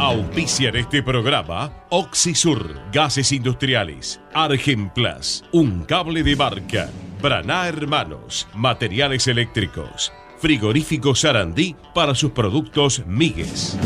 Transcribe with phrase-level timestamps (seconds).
[0.00, 6.88] Auspician este programa Oxisur, Gases Industriales, Argenplas, Un Cable de Barca,
[7.20, 13.76] Braná Hermanos, Materiales Eléctricos, Frigorífico Sarandí para sus productos Migues.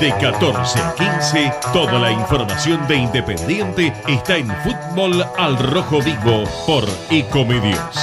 [0.00, 6.44] De 14 a 15, toda la información de Independiente está en Fútbol al Rojo Vivo
[6.68, 7.98] por Ecomedios.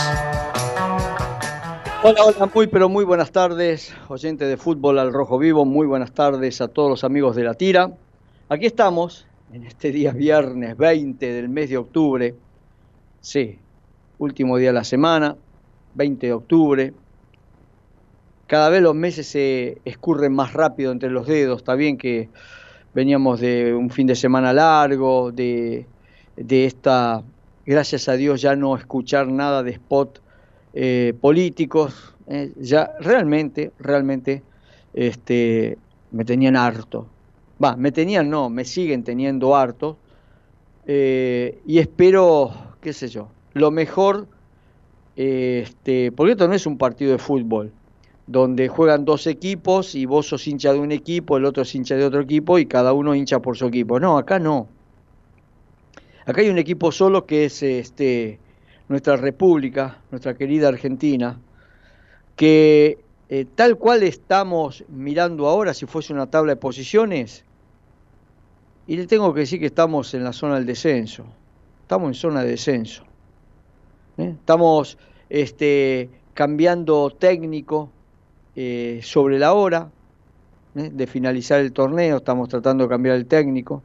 [2.03, 6.11] Hola, hola, muy pero muy buenas tardes, oyentes de Fútbol al Rojo Vivo, muy buenas
[6.11, 7.89] tardes a todos los amigos de la tira.
[8.49, 12.35] Aquí estamos, en este día viernes 20 del mes de octubre,
[13.21, 13.57] sí,
[14.17, 15.37] último día de la semana,
[15.93, 16.93] 20 de octubre,
[18.47, 21.57] cada vez los meses se escurren más rápido entre los dedos.
[21.57, 22.29] Está bien que
[22.93, 25.85] veníamos de un fin de semana largo, de,
[26.37, 27.23] esta,
[27.65, 30.21] gracias a Dios, ya no escuchar nada de spot
[30.73, 32.15] eh, políticos.
[32.27, 34.43] Eh, ya realmente, realmente,
[34.93, 35.77] este,
[36.11, 37.07] me tenían harto.
[37.63, 39.97] Va, me tenían, no, me siguen teniendo harto.
[40.87, 44.27] Eh, y espero, qué sé yo, lo mejor,
[45.15, 47.71] este, porque esto no es un partido de fútbol
[48.27, 51.95] donde juegan dos equipos y vos sos hincha de un equipo, el otro es hincha
[51.95, 53.99] de otro equipo y cada uno hincha por su equipo.
[53.99, 54.67] No, acá no.
[56.25, 58.39] Acá hay un equipo solo que es este,
[58.87, 61.39] nuestra república, nuestra querida Argentina,
[62.35, 62.97] que
[63.29, 67.45] eh, tal cual estamos mirando ahora, si fuese una tabla de posiciones,
[68.87, 71.25] y le tengo que decir que estamos en la zona del descenso,
[71.81, 73.03] estamos en zona de descenso.
[74.17, 74.35] ¿eh?
[74.39, 74.97] Estamos
[75.29, 77.89] este, cambiando técnico,
[78.57, 79.89] eh, sobre la hora
[80.75, 80.89] ¿eh?
[80.93, 83.83] de finalizar el torneo, estamos tratando de cambiar el técnico.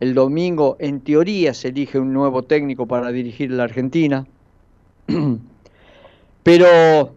[0.00, 4.26] El domingo, en teoría, se elige un nuevo técnico para dirigir la Argentina.
[6.42, 7.12] Pero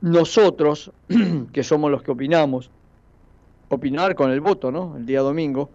[0.00, 0.90] nosotros,
[1.52, 2.70] que somos los que opinamos,
[3.68, 4.96] opinar con el voto, ¿no?
[4.96, 5.70] El día domingo,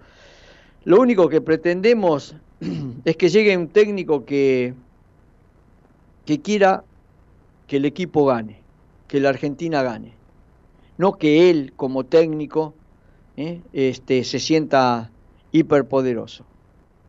[0.84, 2.36] lo único que pretendemos
[3.06, 4.74] es que llegue un técnico que,
[6.26, 6.84] que quiera
[7.68, 8.60] que el equipo gane,
[9.08, 10.17] que la Argentina gane
[10.98, 12.74] no que él como técnico
[13.38, 13.62] ¿eh?
[13.74, 15.12] este, se sienta
[15.52, 16.46] hiperpoderoso.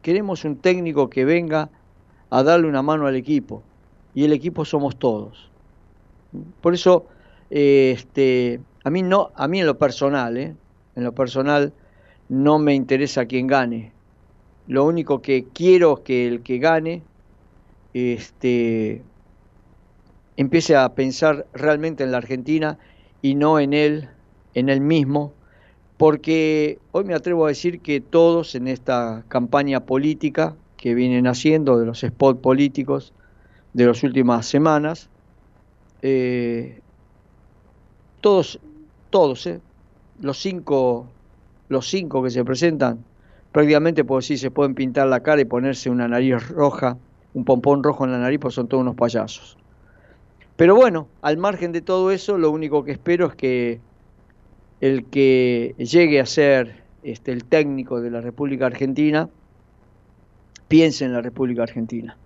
[0.02, 1.70] Queremos un técnico que venga
[2.30, 3.62] a darle una mano al equipo
[4.14, 5.50] y el equipo somos todos.
[6.60, 7.06] Por eso,
[7.50, 10.54] este, a mí no, a mí en lo personal, ¿eh?
[10.94, 11.72] en lo personal
[12.28, 13.92] no me interesa quién gane.
[14.66, 17.02] Lo único que quiero es que el que gane,
[17.94, 19.02] este,
[20.36, 22.78] empiece a pensar realmente en la Argentina
[23.22, 24.08] y no en él,
[24.54, 25.32] en él mismo,
[25.96, 31.78] porque hoy me atrevo a decir que todos en esta campaña política que vienen haciendo,
[31.78, 33.12] de los spots políticos
[33.74, 35.08] de las últimas semanas,
[36.02, 36.80] eh,
[38.20, 38.60] todos,
[39.10, 39.60] todos, eh,
[40.20, 41.06] los cinco,
[41.68, 43.04] los cinco que se presentan,
[43.50, 46.96] prácticamente puedo decir se pueden pintar la cara y ponerse una nariz roja,
[47.34, 49.58] un pompón rojo en la nariz, pues son todos unos payasos.
[50.58, 53.80] Pero bueno, al margen de todo eso, lo único que espero es que
[54.80, 59.28] el que llegue a ser este, el técnico de la República Argentina
[60.66, 62.16] piense en la República Argentina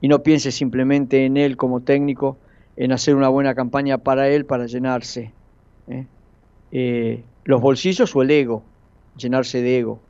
[0.00, 2.38] y no piense simplemente en él como técnico,
[2.74, 5.32] en hacer una buena campaña para él, para llenarse
[5.86, 6.06] ¿eh?
[6.72, 8.64] Eh, los bolsillos o el ego,
[9.16, 10.00] llenarse de ego.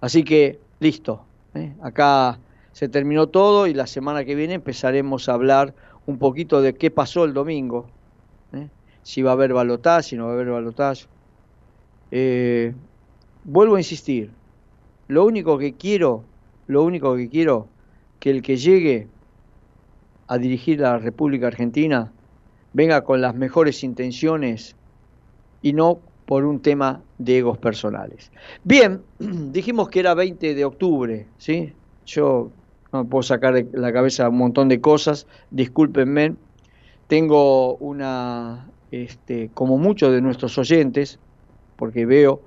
[0.00, 1.72] Así que, listo, ¿eh?
[1.82, 2.40] acá
[2.72, 5.72] se terminó todo y la semana que viene empezaremos a hablar
[6.06, 7.86] un poquito de qué pasó el domingo,
[8.52, 8.68] ¿eh?
[9.02, 11.06] si va a haber balotaje, si no va a haber balotaje.
[12.10, 12.74] Eh,
[13.44, 14.30] vuelvo a insistir,
[15.08, 16.24] lo único que quiero,
[16.66, 17.68] lo único que quiero,
[18.20, 19.08] que el que llegue
[20.28, 22.12] a dirigir la República Argentina
[22.72, 24.76] venga con las mejores intenciones
[25.60, 28.30] y no por un tema de egos personales.
[28.64, 31.72] Bien, dijimos que era 20 de octubre, ¿sí?
[32.06, 32.50] Yo
[32.92, 36.34] no puedo sacar de la cabeza un montón de cosas, discúlpenme.
[37.08, 41.18] Tengo una, este, como muchos de nuestros oyentes,
[41.76, 42.42] porque veo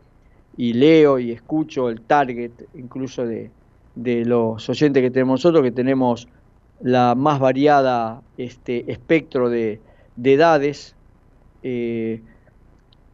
[0.58, 3.52] y leo y escucho el target incluso de,
[3.96, 6.28] los oyentes que tenemos nosotros, que tenemos
[6.82, 9.80] la más variada este, espectro de,
[10.24, 10.96] edades.
[11.64, 12.22] Eh,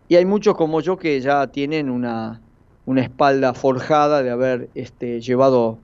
[0.08, 2.42] y hay muchos como yo que ya tienen una,
[2.86, 5.78] una espalda forjada de haber este, llevado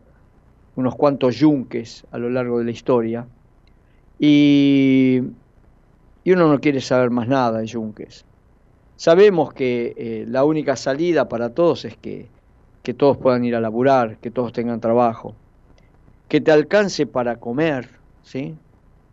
[0.77, 3.27] unos cuantos yunques a lo largo de la historia,
[4.19, 5.21] y,
[6.25, 8.25] uno no quiere saber más nada de yunques.
[8.95, 12.27] Sabemos que eh, la única salida para todos es que,
[12.83, 15.35] que todos puedan ir a laburar, que todos tengan trabajo,
[16.27, 17.89] que te alcance para comer,
[18.23, 18.55] ¿sí?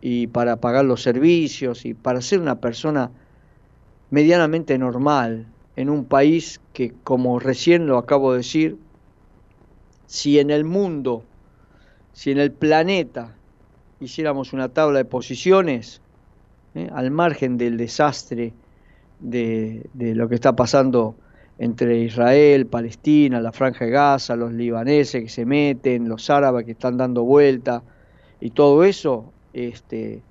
[0.00, 3.10] y para pagar los servicios y para ser una persona
[4.10, 5.46] medianamente normal
[5.76, 8.76] en un país que, como recién lo acabo de decir,
[10.06, 11.25] si en el mundo,
[12.14, 13.34] si en el planeta
[14.00, 16.00] hiciéramos una tabla de posiciones,
[16.75, 16.88] ¿eh?
[16.94, 18.52] al margen del desastre
[19.20, 21.16] de, lo que está pasando
[21.58, 26.72] entre Israel, Palestina, la Franja de Gaza, los libaneses que se meten, los árabes que
[26.72, 27.82] están dando vuelta
[28.40, 30.22] y todo eso, este,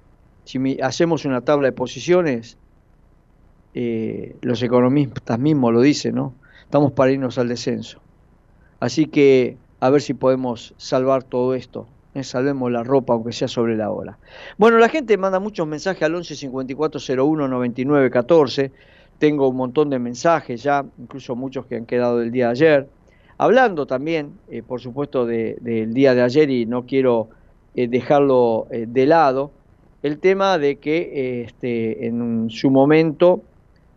[0.45, 2.57] si hacemos una tabla de posiciones,
[3.74, 6.33] eh, los economistas mismos lo dicen, ¿no?
[6.63, 8.00] Estamos para irnos al descenso.
[8.79, 11.88] Así que a ver si podemos salvar todo esto.
[12.13, 12.24] ¿eh?
[12.24, 14.18] Salvemos la ropa, aunque sea sobre la hora.
[14.57, 18.71] Bueno, la gente manda muchos mensajes al 11 54 01 99 14.
[19.19, 22.89] Tengo un montón de mensajes ya, incluso muchos que han quedado del día de ayer.
[23.38, 27.27] Hablando también, eh, por supuesto, del día de ayer y no quiero
[27.75, 29.51] dejarlo de lado,
[30.01, 33.41] el tema de que este, en su momento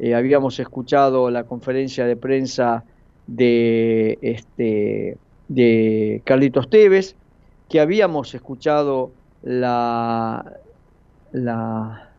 [0.00, 2.82] eh, habíamos escuchado la conferencia de prensa
[3.29, 5.17] de, este,
[5.48, 7.16] de Carlitos Tevez,
[7.69, 9.12] que habíamos escuchado
[9.43, 10.58] la,
[11.32, 12.10] la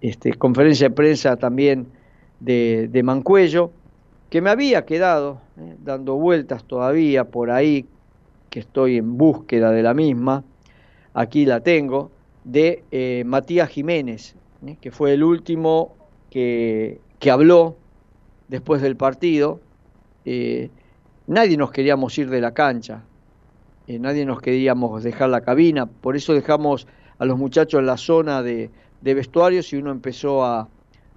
[0.00, 1.86] este, conferencia de prensa también
[2.40, 3.70] de, de Mancuello,
[4.30, 7.86] que me había quedado eh, dando vueltas todavía por ahí,
[8.50, 10.44] que estoy en búsqueda de la misma,
[11.14, 12.10] aquí la tengo,
[12.44, 14.36] de eh, Matías Jiménez,
[14.80, 15.94] que fue el último
[16.30, 17.76] que que habló
[18.48, 19.60] después del partido,
[20.24, 20.70] eh,
[21.26, 23.02] nadie nos queríamos ir de la cancha,
[23.86, 26.86] eh, nadie nos queríamos dejar la cabina, por eso dejamos
[27.18, 28.70] a los muchachos en la zona de,
[29.02, 30.68] vestuarios y uno empezó a,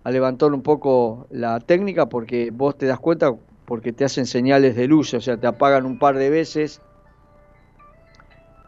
[0.05, 3.31] levantar un poco la técnica porque vos te das cuenta
[3.65, 6.81] porque te hacen señales de luz, o sea, te apagan un par de veces.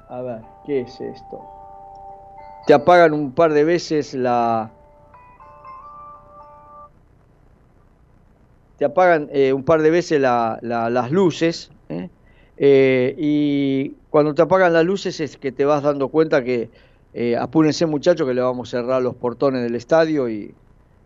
[0.08, 1.42] A ver, ¿qué es esto?
[2.68, 4.70] Te apagan un par de veces la,
[8.82, 12.10] te apagan eh, un par de veces las luces, ¿eh?
[12.58, 16.68] Eh, y cuando te apagan las luces es que te vas dando cuenta que
[17.40, 20.56] apúrense muchachos que le vamos a cerrar los portones del estadio y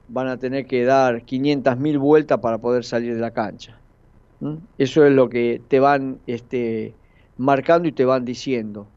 [0.08, 3.78] van a tener que dar 500 mil vueltas para poder salir de la cancha.
[4.78, 6.94] Eso es lo que te van este,
[7.36, 8.88] marcando y te van diciendo.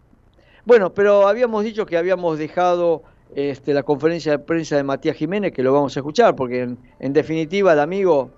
[0.65, 3.03] Bueno, pero habíamos dicho que habíamos dejado
[3.35, 7.13] este, la conferencia de prensa de Matías Jiménez, que lo vamos a escuchar, porque en
[7.13, 8.31] definitiva el amigo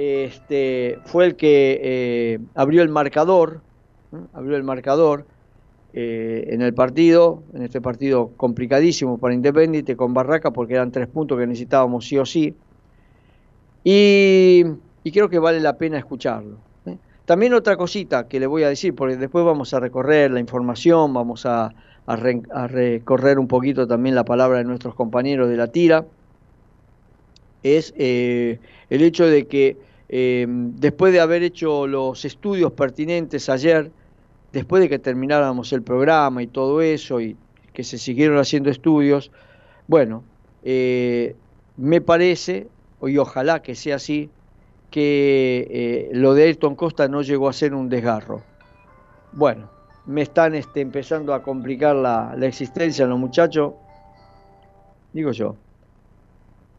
[0.00, 3.60] este, fue el que eh, abrió el marcador,
[4.32, 5.26] abrió el marcador
[5.92, 11.06] eh, en el partido, en este partido complicadísimo para Independiente con Barraca, porque eran tres
[11.06, 12.56] puntos que necesitábamos sí o sí.
[13.84, 14.64] Y,
[15.12, 16.56] creo que vale la pena escucharlo.
[16.86, 16.96] ¿eh?
[17.26, 21.12] También otra cosita que le voy a decir, porque después vamos a recorrer la información,
[21.12, 21.74] vamos a,
[22.06, 26.06] recorrer un poquito también la palabra de nuestros compañeros de la tira
[27.62, 28.58] es el
[28.88, 29.76] hecho de que
[30.12, 33.92] eh, después de haber hecho los estudios pertinentes ayer,
[34.52, 37.36] después de que termináramos el programa y todo eso, y
[37.72, 39.30] que se siguieron haciendo estudios,
[39.86, 40.24] bueno,
[40.64, 41.36] eh,
[41.76, 42.66] me parece,
[43.02, 44.30] y ojalá que sea así,
[44.90, 48.42] que lo de Ayrton Costa no llegó a ser un desgarro.
[49.30, 49.70] Bueno,
[50.06, 53.74] me están este, empezando a complicar la, la existencia los muchachos,
[55.12, 55.54] digo yo.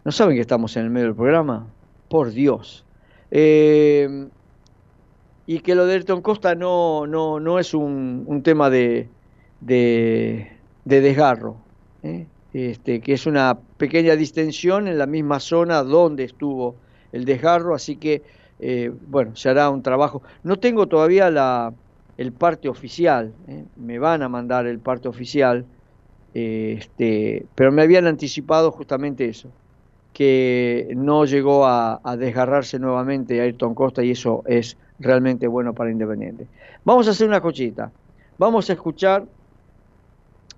[0.03, 1.67] ¿No saben que estamos en el medio del programa?
[2.10, 2.84] Por Dios.
[3.32, 4.28] Eh,
[5.48, 9.08] y que lo de Ayrton Costa no, no, no es un, tema de,
[9.62, 10.52] de,
[10.84, 11.58] desgarro,
[12.04, 12.28] ¿eh?
[12.54, 16.76] este, que es una pequeña distensión en la misma zona donde estuvo
[17.12, 18.22] el desgarro, así que,
[18.60, 20.22] eh, bueno, se hará un trabajo.
[20.44, 21.74] No tengo todavía la,
[22.18, 23.34] el parte oficial,
[23.78, 25.66] me van a mandar el parte oficial,
[26.34, 29.50] este, pero me habían anticipado justamente eso
[30.13, 36.48] que no llegó a, desgarrarse nuevamente Ayrton Costa y eso es realmente bueno para Independiente.
[36.84, 37.91] Vamos a hacer una cochita.
[38.38, 39.25] Vamos a escuchar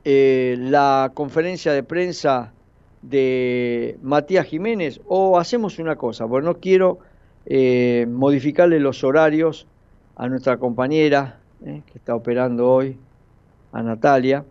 [0.04, 2.52] eh, la conferencia de prensa
[3.02, 7.00] de Matías Jiménez o hacemos una cosa, porque no quiero
[7.46, 9.68] eh, modificarle los horarios
[10.16, 12.98] a nuestra compañera eh, que está operando hoy,
[13.72, 14.46] a Natalia.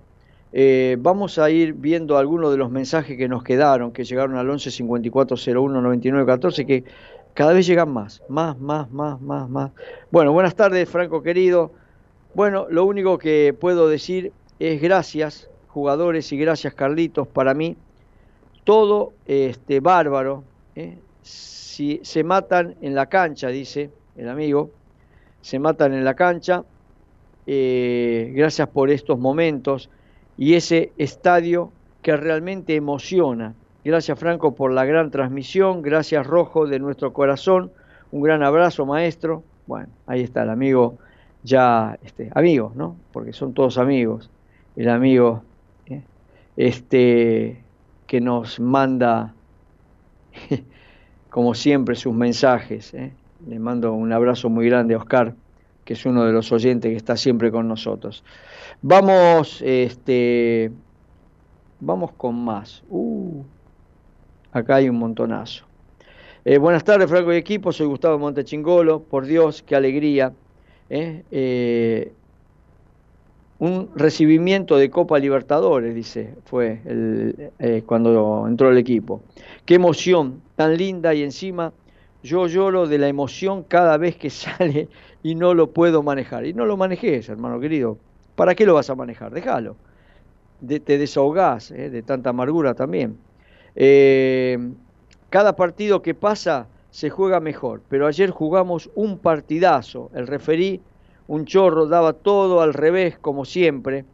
[0.55, 4.49] Eh, vamos a ir viendo algunos de los mensajes que nos quedaron, que llegaron al
[4.51, 6.85] 11 54 01 99 14, que
[7.33, 9.71] cada vez llegan más, más, más, más, más, más.
[10.11, 11.73] Bueno, buenas tardes, Franco querido.
[12.35, 17.77] Bueno, lo único que puedo decir es gracias, jugadores, y gracias, Carlitos, para mí.
[18.65, 20.45] Todo este bárbaro.
[20.77, 20.99] ¿eh?
[21.23, 24.71] Si se matan en la cancha, dice el amigo,
[25.41, 26.65] se matan en la cancha.
[27.47, 29.89] Eh, gracias por estos momentos
[30.37, 31.71] y ese estadio
[32.03, 33.55] que realmente emociona.
[33.85, 37.71] Gracias Franco por la gran transmisión, gracias Rojo de nuestro corazón,
[38.11, 39.43] un gran abrazo maestro.
[39.67, 40.99] Bueno, ahí está el amigo,
[41.43, 42.97] ya, este, amigos, ¿no?
[43.13, 44.31] Porque son todos amigos.
[44.77, 45.43] El amigo,
[45.87, 46.03] ¿eh?
[46.57, 47.63] este,
[48.07, 49.35] que nos manda,
[51.31, 52.95] como siempre, sus mensajes.
[52.95, 53.13] ¿eh?
[53.47, 55.35] Le mando un abrazo muy grande a Oscar,
[55.85, 58.25] que es uno de los oyentes que está siempre con nosotros.
[58.85, 60.73] Vamos, este,
[61.79, 62.83] vamos con más.
[62.91, 63.45] Uh,
[64.51, 65.65] acá hay un montonazo.
[66.45, 67.71] Eh, buenas tardes, Franco y equipo.
[67.71, 69.01] Soy Gustavo Montechingolo.
[69.05, 70.33] Por Dios, qué alegría.
[70.91, 71.23] ¿eh?
[71.31, 72.13] Eh,
[73.61, 79.23] un recibimiento de Copa Libertadores, dice, fue el, cuando entró el equipo.
[79.65, 81.73] Qué emoción tan linda y encima
[82.25, 84.89] yo lloro de la emoción cada vez que sale
[85.23, 86.47] y no lo puedo manejar.
[86.47, 87.99] Y no lo manejes, hermano querido.
[88.43, 89.31] ¿Para qué lo vas a manejar?
[89.31, 89.77] Déjalo.
[90.67, 93.17] te desahogás de tanta amargura también.
[95.31, 100.11] cada partido que pasa se juega mejor, pero ayer jugamos un partidazo.
[100.13, 100.81] El referí,
[101.29, 104.07] un chorro, daba todo al revés como siempre.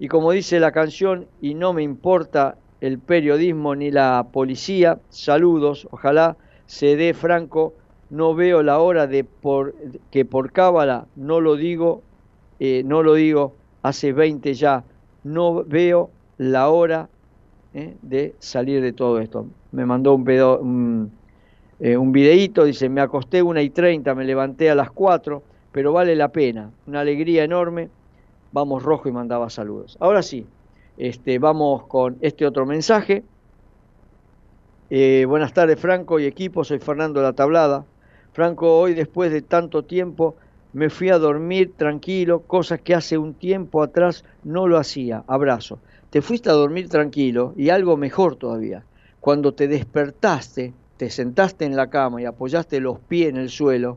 [0.00, 5.86] Y como dice la canción, y no me importa el periodismo ni la policía, saludos,
[5.92, 7.72] ojalá se dé franco,
[8.10, 9.76] no veo la hora de por,
[10.10, 12.02] que por cábala, no lo digo,
[12.58, 13.54] eh, no lo digo,
[13.86, 14.82] hace 20 ya,
[15.22, 17.08] no veo la hora
[17.72, 19.46] eh, de salir de todo esto.
[19.70, 21.12] Me mandó un, pedo, un
[21.78, 26.16] eh, videíto, dice, me acosté una y treinta, me levanté a las 4, pero vale
[26.16, 27.88] la pena, una alegría enorme,
[28.50, 29.96] vamos rojo y mandaba saludos.
[30.00, 30.46] Ahora sí,
[30.96, 33.22] este, vamos con este otro mensaje.
[34.90, 37.84] Eh, buenas tardes Franco y equipo, soy Fernando La Tablada.
[38.32, 40.34] Franco, hoy después de tanto tiempo
[40.76, 45.24] me fui a dormir tranquilo, cosas que hace un tiempo atrás no lo hacía.
[45.26, 45.78] Abrazo.
[46.10, 48.84] Te fuiste a dormir tranquilo y algo mejor todavía.
[49.18, 53.96] Cuando te despertaste, te sentaste en la cama y apoyaste los pies en el suelo,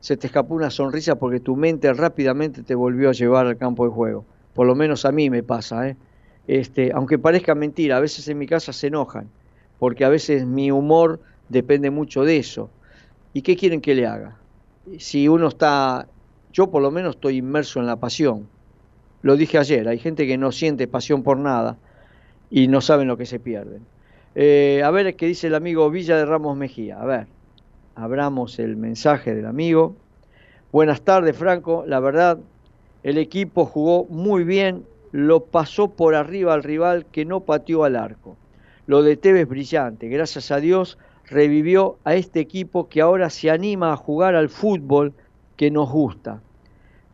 [0.00, 3.84] se te escapó una sonrisa porque tu mente rápidamente te volvió a llevar al campo
[3.84, 4.24] de juego.
[4.54, 5.96] Por lo menos a mí me pasa, ¿eh?
[6.46, 9.28] Este, aunque parezca mentira, a veces en mi casa se enojan,
[9.78, 12.70] porque a veces mi humor depende mucho de eso.
[13.34, 14.38] ¿Y qué quieren que le haga?
[14.98, 16.06] Si uno está,
[16.52, 18.48] yo por lo menos estoy inmerso en la pasión.
[19.22, 21.76] Lo dije ayer, hay gente que no siente pasión por nada
[22.50, 23.84] y no saben lo que se pierden.
[24.34, 27.00] Eh, a ver qué dice el amigo Villa de Ramos Mejía.
[27.00, 27.26] A ver,
[27.94, 29.96] abramos el mensaje del amigo.
[30.70, 31.84] Buenas tardes, Franco.
[31.86, 32.38] La verdad,
[33.02, 37.96] el equipo jugó muy bien, lo pasó por arriba al rival que no pateó al
[37.96, 38.36] arco.
[38.86, 40.08] Lo de Tevez brillante.
[40.08, 40.98] Gracias a Dios
[41.30, 45.12] revivió a este equipo que ahora se anima a jugar al fútbol
[45.56, 46.40] que nos gusta.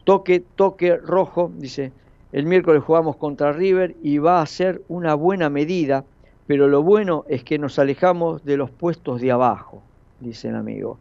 [0.05, 1.93] Toque, toque rojo, dice.
[2.33, 6.05] El miércoles jugamos contra River y va a ser una buena medida
[6.47, 9.83] pero lo bueno es que nos alejamos de los puestos de abajo,
[10.21, 10.99] dice el amigo.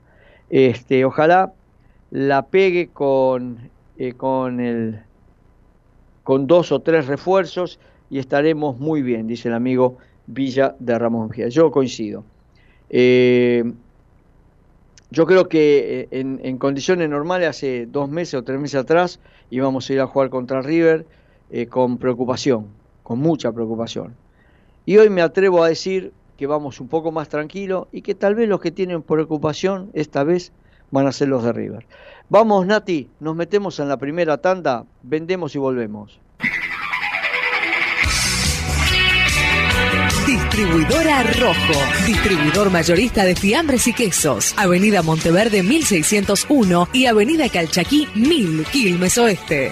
[0.49, 1.53] Este, ojalá
[2.11, 5.01] la pegue con, eh, con, el,
[6.23, 7.79] con dos o tres refuerzos
[8.09, 11.29] y estaremos muy bien, dice el amigo Villa de Ramón.
[11.49, 12.23] Yo coincido.
[12.95, 13.73] Eh,
[15.09, 19.19] yo creo que eh, en, condiciones normales, hace dos meses o tres meses atrás,
[19.49, 21.07] íbamos a ir a jugar contra River
[21.69, 22.67] con preocupación,
[23.03, 24.15] con mucha preocupación.
[24.85, 28.35] Y hoy me atrevo a decir que vamos un poco más tranquilo y que tal
[28.35, 30.51] vez los que tienen preocupación esta vez
[30.91, 31.85] van a ser los de River.
[32.29, 36.19] Vamos, Nati, nos metemos en la primera tanda, vendemos y volvemos.
[40.53, 48.63] Distribuidora Rojo, distribuidor mayorista de fiambres y quesos, Avenida Monteverde 1601 y Avenida Calchaquí 1000,
[48.71, 49.71] Quilmes Oeste.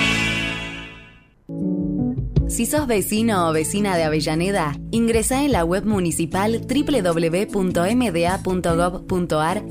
[2.51, 7.63] Si sos vecino o vecina de Avellaneda, ingresa en la web municipal www.mda.gov.ar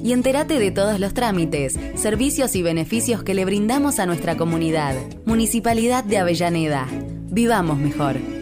[0.03, 4.95] y entérate de todos los trámites, servicios y beneficios que le brindamos a nuestra comunidad.
[5.27, 6.89] Municipalidad de Avellaneda.
[7.31, 8.40] Vivamos mejor.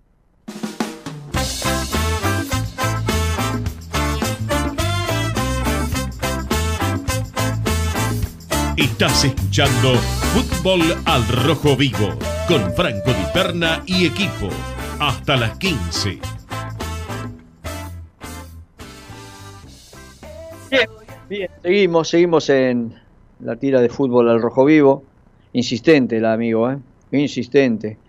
[8.77, 9.94] Estás escuchando
[10.34, 12.10] Fútbol al Rojo Vivo
[12.48, 14.50] con Franco Di Perna y equipo.
[15.00, 16.18] Hasta las 15.
[20.72, 20.89] Bien,
[21.30, 22.95] bien, seguimos, seguimos en
[23.41, 25.04] la tira de fútbol al rojo vivo.
[25.54, 26.80] Insistente el amigo, ¿eh?
[27.12, 28.00] Insistente.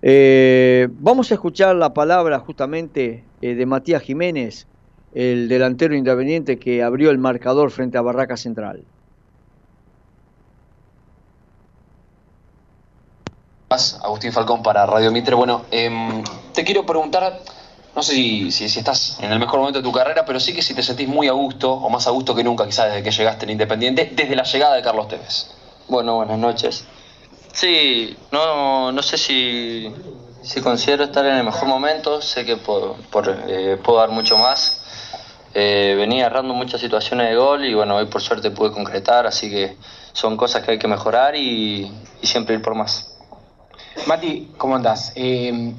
[0.00, 4.68] Eh, vamos a escuchar la palabra justamente eh, de Matías Jiménez,
[5.12, 8.84] el delantero independiente que abrió el marcador frente a Barraca Central.
[13.74, 15.34] Agustín Falcón para Radio Mitre.
[15.34, 17.40] Bueno, em, te quiero preguntar,
[17.94, 18.14] no sé
[18.50, 21.08] si, estás en el mejor momento de tu carrera, pero sí que si te sentís
[21.08, 24.10] muy a gusto, o más a gusto que nunca quizás desde que llegaste en Independiente,
[24.14, 25.50] desde la llegada de Carlos Tevez.
[25.88, 26.84] Bueno, buenas noches.
[27.52, 29.92] Sí, no, no sé si,
[30.42, 32.96] si considero estar en el mejor momento, sé que por,
[33.48, 34.80] eh, puedo dar mucho más.
[35.52, 39.50] Eh, venía errando muchas situaciones de gol y bueno, hoy por suerte pude concretar, así
[39.50, 39.76] que
[40.12, 43.13] son cosas que hay que mejorar y siempre ir por más.
[44.06, 45.12] Mati, ¿cómo andás?
[45.14, 45.72] Eh,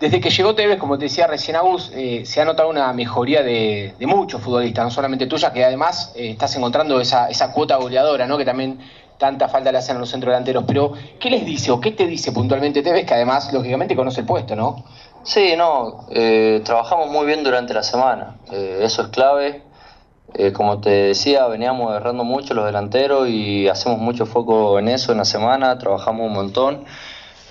[0.00, 3.42] desde que llegó Tevez, como te decía recién Agus, eh, se ha notado una mejoría
[3.42, 8.38] de, muchos futbolistas, no solamente tuya, que además eh, estás encontrando esa, cuota goleadora, ¿no?
[8.38, 8.78] Que también
[9.18, 10.64] tanta falta le hacen a los centrodelanteros.
[10.66, 14.26] Pero, ¿qué les dice o qué te dice puntualmente Tevez, que además, lógicamente, conoce el
[14.26, 14.84] puesto, ¿no?
[15.24, 16.06] Sí, no,
[16.64, 19.62] trabajamos muy bien durante la semana, eso es clave.
[20.52, 25.18] como te decía, veníamos errando mucho los delanteros y hacemos mucho foco en eso en
[25.18, 26.84] la semana, trabajamos un montón.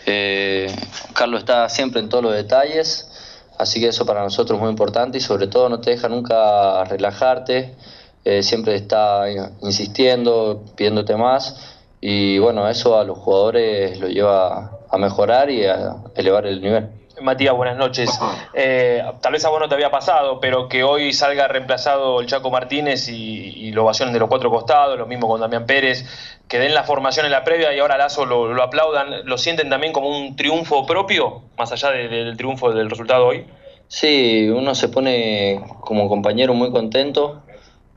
[0.06, 0.74] Eh,
[1.14, 3.10] Carlos está siempre en todos los detalles,
[3.58, 6.84] así que eso para nosotros es muy importante y sobre todo no te deja nunca
[6.86, 7.76] relajarte,
[8.24, 9.26] eh, siempre está
[9.62, 11.56] insistiendo, pidiéndote más
[12.00, 17.01] y bueno, eso a los jugadores lo lleva a mejorar y a elevar el nivel.
[17.22, 18.20] Matías, buenas noches.
[18.54, 22.28] Eh, tal vez a vos no te había pasado, pero que hoy salga reemplazado el
[22.28, 26.06] Chaco Martínez y, y lo ovacionen de los cuatro costados, lo mismo con Damián Pérez,
[26.48, 29.70] que den la formación en la previa y ahora Lazo lo, lo aplaudan, ¿lo sienten
[29.70, 33.46] también como un triunfo propio, más allá del triunfo del resultado hoy?
[33.88, 37.42] Sí, uno se pone como compañero muy contento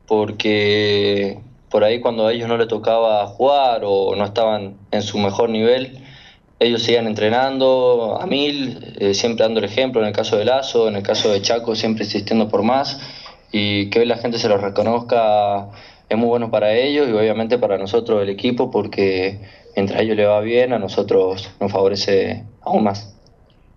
[0.07, 5.17] porque por ahí cuando a ellos no le tocaba jugar o no estaban en su
[5.17, 6.04] mejor nivel,
[6.59, 10.87] ellos sigan entrenando a mil, eh, siempre dando el ejemplo, en el caso de Lazo,
[10.87, 12.99] en el caso de Chaco, siempre insistiendo por más
[13.51, 15.69] y que hoy la gente se lo reconozca
[16.09, 19.39] es muy bueno para ellos y obviamente para nosotros el equipo porque
[19.75, 23.11] mientras a ellos le va bien, a nosotros nos favorece aún más.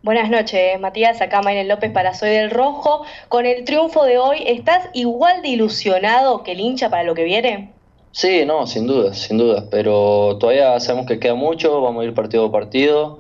[0.03, 1.21] Buenas noches, Matías.
[1.21, 3.05] Acá Maynel López para Soy del Rojo.
[3.29, 7.25] Con el triunfo de hoy, ¿estás igual de ilusionado que el hincha para lo que
[7.25, 7.73] viene?
[8.13, 9.65] Sí, no, sin duda, sin duda.
[9.71, 13.19] Pero todavía sabemos que queda mucho, vamos a ir partido a partido,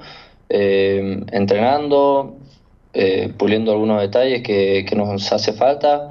[0.48, 2.36] eh, entrenando,
[2.92, 6.08] eh, puliendo algunos detalles que, que nos hace falta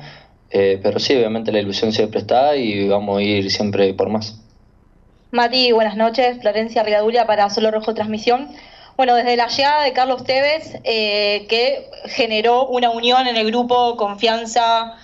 [0.50, 4.40] eh, pero sí, obviamente la ilusión siempre está y vamos a ir siempre por más.
[5.32, 6.40] Mati, buenas noches.
[6.40, 8.50] Florencia Rigadulia para Solo Rojo Transmisión.
[8.96, 13.98] Bueno, desde la llegada de Carlos Tevez, eh, que generó una unión en el grupo,
[13.98, 14.96] confianza,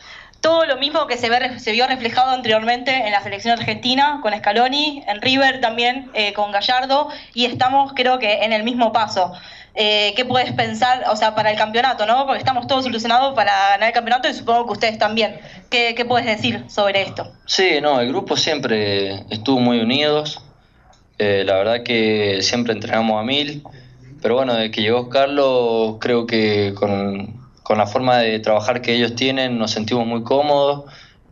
[0.44, 4.34] todo lo mismo que se, ve, se vio reflejado anteriormente en la selección argentina con
[4.38, 9.32] Scaloni, en River también eh, con Gallardo, y estamos creo que en el mismo paso.
[9.74, 12.26] Eh, ¿Qué puedes pensar, o sea, para el campeonato, no?
[12.26, 15.40] Porque estamos todos ilusionados para ganar el campeonato y supongo que ustedes también.
[15.70, 17.32] ¿Qué, puedes decir sobre esto?
[17.46, 20.42] Sí, no, el grupo siempre estuvo muy unidos.
[21.20, 23.64] Eh, la verdad que siempre entrenamos a mil.
[24.22, 28.94] Pero bueno, desde que llegó Carlos, creo que con, con la forma de trabajar que
[28.94, 30.92] ellos tienen nos sentimos muy cómodos.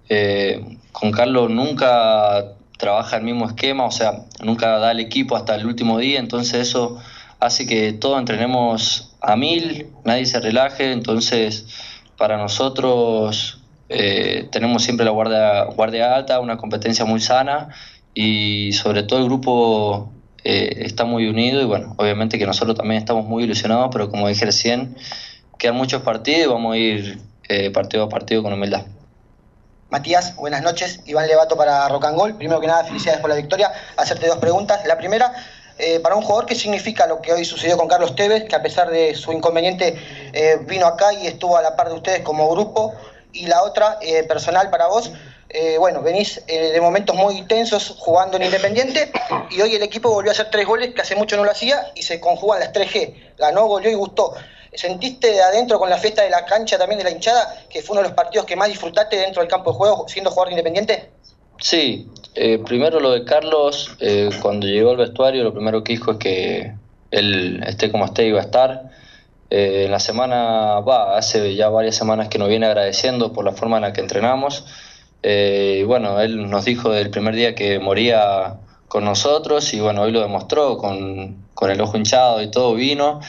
[0.09, 5.55] Eh, con Carlos nunca trabaja el mismo esquema, o sea, nunca da el equipo hasta
[5.55, 6.97] el último día, entonces eso
[7.39, 11.67] hace que todos entrenemos a mil, nadie se relaje, entonces
[12.17, 17.69] para nosotros eh, tenemos siempre la guardia, guardia alta, una competencia muy sana
[18.13, 20.11] y sobre todo el grupo
[20.43, 24.27] eh, está muy unido y bueno, obviamente que nosotros también estamos muy ilusionados, pero como
[24.27, 24.95] dije recién,
[25.61, 28.81] quedan muchos partidos y vamos a ir eh, partido a partido con humildad.
[29.91, 31.01] Matías, buenas noches.
[31.05, 32.35] Iván Levato para Rocangol.
[32.35, 33.71] Primero que nada, felicidades por la victoria.
[33.95, 34.83] Hacerte dos preguntas.
[34.87, 35.31] La primera,
[35.77, 38.63] eh, para un jugador, ¿qué significa lo que hoy sucedió con Carlos Tevez, que a
[38.63, 39.95] pesar de su inconveniente
[40.33, 42.95] eh, vino acá y estuvo a la par de ustedes como grupo?
[43.31, 45.11] Y la otra, eh, personal para vos,
[45.79, 49.11] bueno, venís de momentos muy tensos jugando en Independiente
[49.49, 51.91] y hoy el equipo volvió a hacer tres goles que hace mucho no lo hacía
[51.93, 53.35] y se conjugan las 3G.
[53.37, 54.33] Ganó, goleó y gustó.
[54.73, 57.93] ¿Sentiste de adentro con la fiesta de la cancha también de la hinchada que fue
[57.93, 61.09] uno de los partidos que más disfrutaste dentro del campo de juego siendo jugador Independiente?
[61.59, 66.11] Sí, eh, primero lo de Carlos, eh, cuando llegó al vestuario lo primero que dijo
[66.11, 66.73] es que
[67.11, 68.89] él esté como esté iba a estar.
[69.49, 73.51] Eh, en la semana, va, hace ya varias semanas que nos viene agradeciendo por la
[73.51, 74.65] forma en la que entrenamos.
[75.23, 78.55] y bueno, él nos dijo del primer día que moría
[78.87, 83.19] con nosotros y bueno, hoy lo demostró con, con el ojo hinchado y todo vino.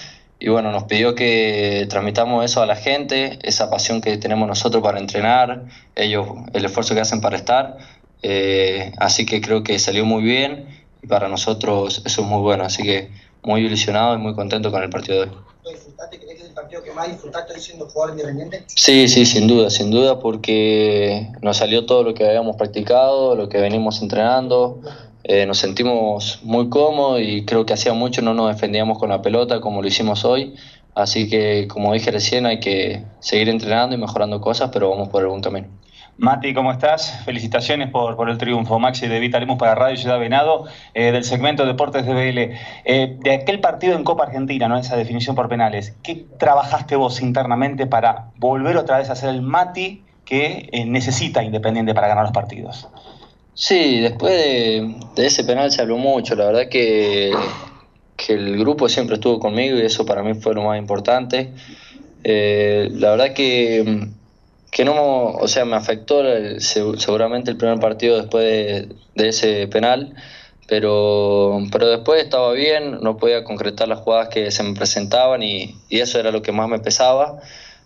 [0.44, 4.82] Y bueno, nos pidió que transmitamos eso a la gente, esa pasión que tenemos nosotros
[4.82, 7.78] para entrenar, ellos, el esfuerzo que hacen para estar.
[8.24, 10.66] Eh, así que creo que salió muy bien
[11.00, 12.64] y para nosotros eso es muy bueno.
[12.64, 13.08] Así que
[13.44, 15.36] muy ilusionado y muy contento con el partido de hoy.
[15.62, 18.64] ¿Crees que es el partido que más disfrutaste siendo jugador independiente?
[18.66, 23.48] Sí, sí, sin duda, sin duda, porque nos salió todo lo que habíamos practicado, lo
[23.48, 24.80] que venimos entrenando.
[25.24, 29.22] Eh, nos sentimos muy cómodos y creo que hacía mucho no nos defendíamos con la
[29.22, 30.54] pelota como lo hicimos hoy.
[30.94, 35.26] Así que, como dije recién, hay que seguir entrenando y mejorando cosas, pero vamos por
[35.26, 35.68] buen camino.
[36.18, 37.22] Mati, ¿cómo estás?
[37.24, 38.78] Felicitaciones por, por el triunfo.
[38.78, 42.38] Maxi de Vitalimus para Radio Ciudad Venado, eh, del segmento Deportes de BL.
[42.84, 44.76] Eh, de aquel partido en Copa Argentina, ¿no?
[44.76, 49.40] esa definición por penales, ¿qué trabajaste vos internamente para volver otra vez a ser el
[49.40, 52.88] Mati que eh, necesita Independiente para ganar los partidos?
[53.54, 56.34] Sí, después de, de, ese penal se habló mucho.
[56.34, 57.32] La verdad que,
[58.16, 61.52] que el grupo siempre estuvo conmigo y eso para mí fue lo más importante.
[62.24, 64.08] la verdad que
[64.72, 66.22] que no, o sea, me afectó
[66.58, 70.14] seguramente el primer partido después de, ese penal,
[70.66, 75.76] pero, pero después estaba bien, no podía concretar las jugadas que se me presentaban y,
[75.90, 77.38] eso era lo que más me pesaba.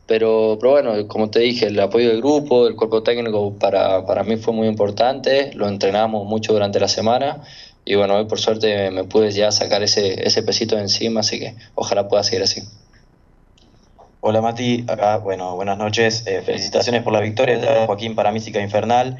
[0.07, 4.23] Pero, pero bueno, como te dije, el apoyo del grupo, del cuerpo técnico para, para
[4.23, 7.43] mí fue muy importante, lo entrenamos mucho durante la semana
[7.85, 11.39] y bueno, hoy por suerte me pude ya sacar ese, ese pesito de encima, así
[11.39, 12.63] que ojalá pueda seguir así.
[14.21, 19.19] Hola Mati, acá, bueno, buenas noches, eh, felicitaciones por la victoria, Joaquín para Mística Infernal.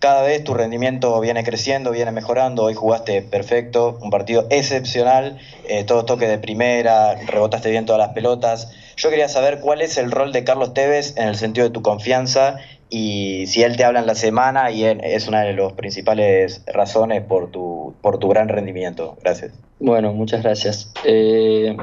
[0.00, 5.84] Cada vez tu rendimiento viene creciendo, viene mejorando, hoy jugaste perfecto, un partido excepcional, eh,
[5.84, 8.72] todo toque de primera, rebotaste bien todas las pelotas.
[8.96, 11.82] Yo quería saber cuál es el rol de Carlos Tevez en el sentido de tu
[11.82, 16.62] confianza y si él te habla en la semana y es una de las principales
[16.66, 19.16] razones por tu, por tu gran rendimiento.
[19.22, 19.52] Gracias.
[19.80, 20.92] Bueno, muchas gracias.
[21.04, 21.76] Eh...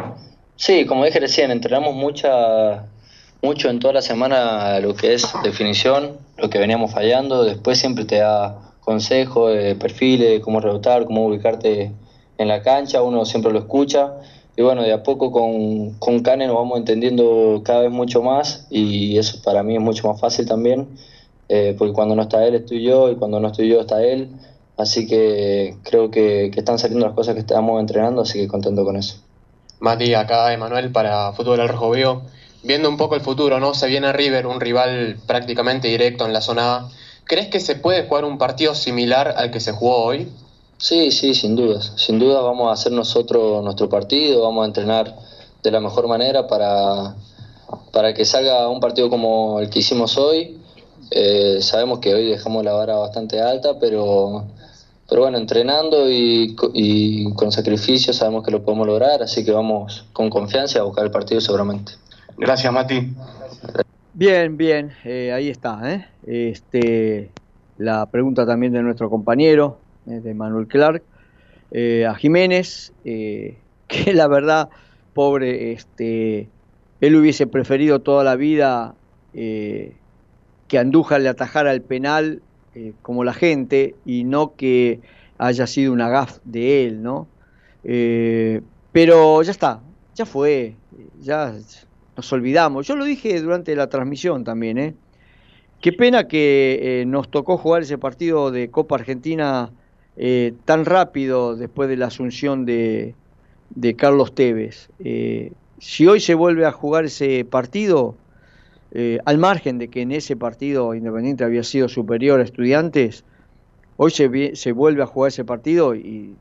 [0.56, 2.86] Sí, como dije recién, entrenamos mucha,
[3.44, 7.44] mucho en toda la semana lo que es definición, lo que veníamos fallando.
[7.44, 11.92] Después siempre te da consejos, de perfiles, cómo rebotar, cómo ubicarte
[12.38, 13.04] en la cancha.
[13.04, 14.14] Uno siempre lo escucha.
[14.56, 18.68] Y bueno, de a poco con, con Cane nos vamos entendiendo cada vez mucho más
[18.70, 20.88] y eso para mí es mucho más fácil también,
[21.50, 24.30] eh, porque cuando no está él estoy yo y cuando no estoy yo está él.
[24.78, 28.86] Así que creo que, que están saliendo las cosas que estamos entrenando, así que contento
[28.86, 29.18] con eso.
[29.80, 32.22] Mati, acá Emanuel para Fútbol al Rojo Vivo.
[32.64, 33.74] Viendo un poco el futuro, ¿no?
[33.74, 36.90] Se viene River, un rival prácticamente directo en la zona A.
[37.26, 40.30] ¿Crees que se puede jugar un partido similar al que se jugó hoy?
[40.78, 41.94] Sí, sí, sin dudas.
[41.98, 45.16] Sin duda vamos a hacer nosotros nuestro partido, vamos a entrenar
[45.62, 47.16] de la mejor manera para,
[47.92, 50.60] para que salga un partido como el que hicimos hoy.
[51.12, 54.46] Eh, sabemos que hoy dejamos la vara bastante alta, pero
[55.10, 60.06] pero bueno, entrenando y, y con sacrificio sabemos que lo podemos lograr, así que vamos
[60.14, 61.94] con confianza a buscar el partido seguramente.
[62.38, 63.14] Gracias, Mati.
[64.16, 65.80] Bien, bien, eh, ahí está.
[65.92, 66.06] ¿eh?
[66.26, 67.30] Este,
[67.78, 71.04] la pregunta también de nuestro compañero, eh, de Manuel Clark,
[71.72, 74.70] eh, a Jiménez, que la verdad,
[75.14, 76.48] pobre, este,
[77.02, 78.96] él hubiese preferido toda la vida
[79.34, 79.98] que
[80.78, 82.42] Andújar le atajara el penal
[83.02, 85.00] como la gente y no que
[85.40, 87.28] haya sido una gaf de él, ¿no?
[87.84, 89.82] Pero ya está,
[90.14, 90.76] ya fue,
[91.20, 91.56] ya
[92.16, 92.88] nos olvidamos.
[92.88, 94.96] Yo lo dije durante la transmisión también, ¿eh?
[95.82, 99.70] Qué pena que eh, nos tocó jugar ese partido de Copa Argentina
[100.16, 103.16] eh, tan rápido después de la asunción de,
[103.72, 104.90] de Carlos Tevez.
[105.04, 108.16] Eh, si hoy se vuelve a jugar ese partido,
[109.26, 113.26] al margen de que en ese partido Independiente había sido superior a Estudiantes,
[113.98, 116.36] hoy se, se vuelve a jugar ese partido y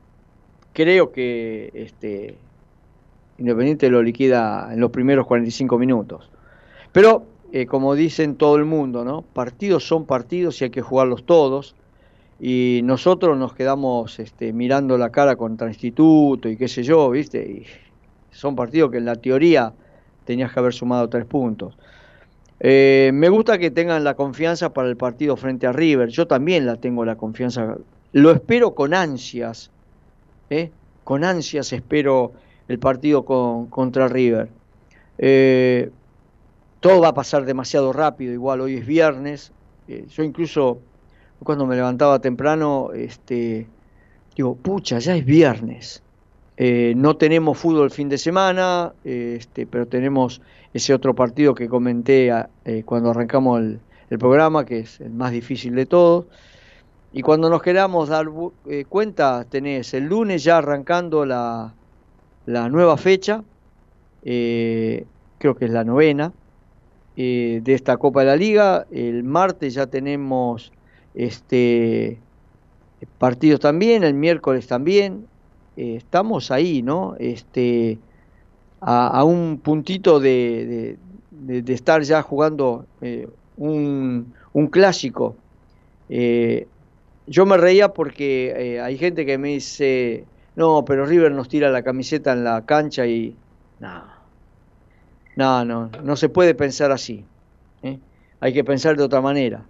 [0.71, 2.35] creo que este,
[3.37, 6.29] Independiente lo liquida en los primeros 45 minutos.
[6.91, 9.21] Pero, eh, como dicen todo el mundo, ¿no?
[9.21, 11.75] Partidos son partidos y hay que jugarlos todos.
[12.39, 17.41] Y nosotros nos quedamos este, mirando la cara contra Instituto y qué sé yo, ¿viste?
[17.41, 17.65] Y
[18.31, 19.73] son partidos que en la teoría
[20.25, 21.77] tenías que haber sumado tres puntos.
[22.59, 26.09] Eh, me gusta que tengan la confianza para el partido frente a River.
[26.09, 27.75] Yo también la tengo la confianza.
[28.13, 29.69] Lo espero con ansias.
[30.49, 30.71] ¿eh?
[31.03, 32.31] Con ansias espero
[32.67, 34.49] el partido con- contra River.
[35.17, 35.89] Eh,
[36.79, 39.51] todo va a pasar demasiado rápido, igual hoy es viernes.
[39.87, 40.79] Eh, yo incluso
[41.43, 43.67] cuando me levantaba temprano, este,
[44.35, 46.01] digo, pucha, ya es viernes.
[46.55, 50.41] Eh, no tenemos fútbol el fin de semana, este, pero tenemos
[50.73, 52.31] ese otro partido que comenté
[52.85, 53.79] cuando arrancamos el,
[54.19, 56.25] programa, que es el más difícil de todos.
[57.11, 58.27] Y cuando nos queramos dar
[58.87, 61.73] cuenta, tenés el lunes ya arrancando la,
[62.45, 63.45] la nueva fecha,
[64.23, 66.35] eh, creo que es la novena,
[67.15, 68.87] eh, de esta Copa de la Liga.
[68.91, 70.71] El martes ya tenemos
[71.13, 72.23] este
[73.17, 75.29] partidos también, el miércoles también.
[75.75, 77.15] Eh, estamos ahí, ¿no?
[77.19, 78.01] Este,
[78.81, 82.89] a, un puntito de, de- de- estar ya jugando
[83.55, 85.41] un, un clásico.
[87.25, 91.83] Yo me reía porque hay gente que me dice, no, pero River nos tira la
[91.83, 93.35] camiseta en la cancha y...
[93.79, 94.03] No,
[95.35, 97.25] no, no, no se puede pensar así.
[97.81, 97.99] ¿eh?
[98.39, 99.65] Hay que pensar de otra manera.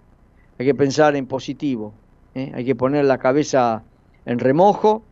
[0.58, 1.94] Hay que pensar en positivo.
[2.34, 2.52] ¿eh?
[2.54, 3.82] Hay que poner la cabeza
[4.26, 5.02] en remojo.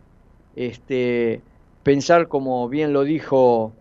[0.56, 1.40] Este,
[1.82, 3.72] pensar como bien lo dijo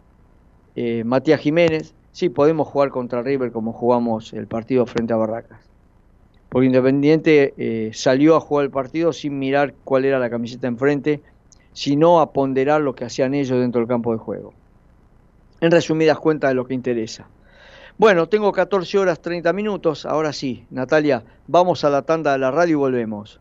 [0.75, 1.93] eh, Matías Jiménez.
[2.13, 5.59] Sí, podemos jugar contra River como jugamos el partido frente a Barracas.
[6.49, 11.21] Porque Independiente salió a jugar el partido sin mirar cuál era la camiseta enfrente,
[11.73, 14.53] sino a ponderar lo que hacían ellos dentro del campo de juego
[15.61, 17.27] en resumidas cuentas de lo que interesa.
[17.97, 22.49] Bueno, tengo 14 horas 30 minutos, ahora sí, Natalia, vamos a la tanda de la
[22.49, 23.40] radio y volvemos.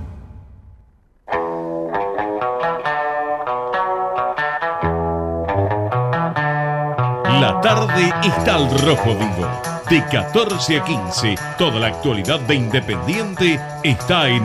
[7.41, 9.47] La tarde está al rojo vivo.
[9.89, 14.43] De 14 a 15, toda la actualidad de Independiente está en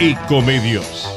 [0.00, 1.14] Ecomedios.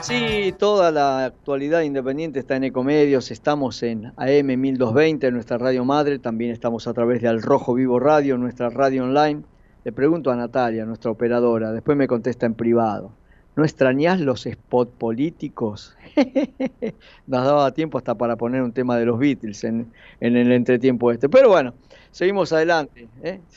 [0.00, 6.18] Sí, toda la actualidad independiente está en Ecomedios, estamos en AM 1220, nuestra radio madre,
[6.18, 9.44] también estamos a través de Al Rojo Vivo Radio, nuestra radio online.
[9.84, 13.12] Le pregunto a Natalia, nuestra operadora, después me contesta en privado.
[13.56, 15.96] ¿No extrañás los spots políticos?
[17.26, 19.90] Nos daba tiempo hasta para poner un tema de los Beatles en,
[20.20, 21.30] el entretiempo este.
[21.30, 21.72] Pero bueno,
[22.10, 23.08] seguimos adelante.
[23.22, 23.40] ¿eh?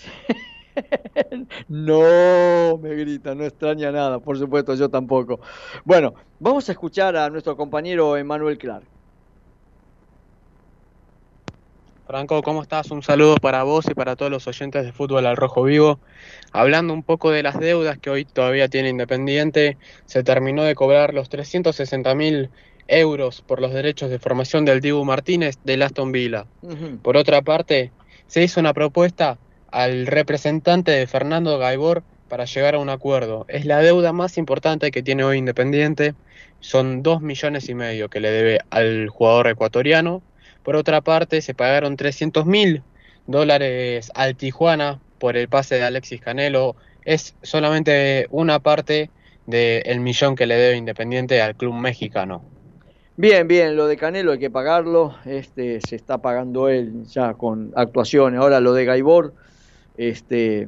[1.67, 5.41] No, me grita, no extraña nada, por supuesto, yo tampoco.
[5.83, 8.85] Bueno, vamos a escuchar a nuestro compañero Emanuel Clark.
[12.09, 12.89] Franco, ¿cómo estás?
[12.89, 15.99] Un saludo para vos y para todos los oyentes de Fútbol al Rojo Vivo.
[16.51, 21.13] Hablando un poco de las deudas que hoy todavía tiene Independiente, se terminó de cobrar
[21.13, 22.49] los 360 mil
[22.87, 26.47] euros por los derechos de formación del Dibu Martínez de Aston Villa.
[27.03, 27.91] Por otra parte,
[28.25, 29.37] se hizo una propuesta
[29.69, 33.45] al representante de Fernando Gaibor para llegar a un acuerdo.
[33.49, 36.15] Es la deuda más importante que tiene hoy Independiente.
[36.59, 40.23] Son dos millones y medio que le debe al jugador ecuatoriano.
[40.69, 42.83] Por otra parte, se pagaron 300 mil
[43.25, 46.75] dólares al Tijuana por el pase de Alexis Canelo.
[47.03, 49.09] Es solamente una parte
[49.47, 52.43] del millón que le debe Independiente al club mexicano.
[53.17, 57.73] Bien, bien, lo de Canelo hay que pagarlo, este se está pagando él ya con
[57.75, 58.39] actuaciones.
[58.39, 59.33] Ahora lo de Gaibor,
[59.97, 60.67] este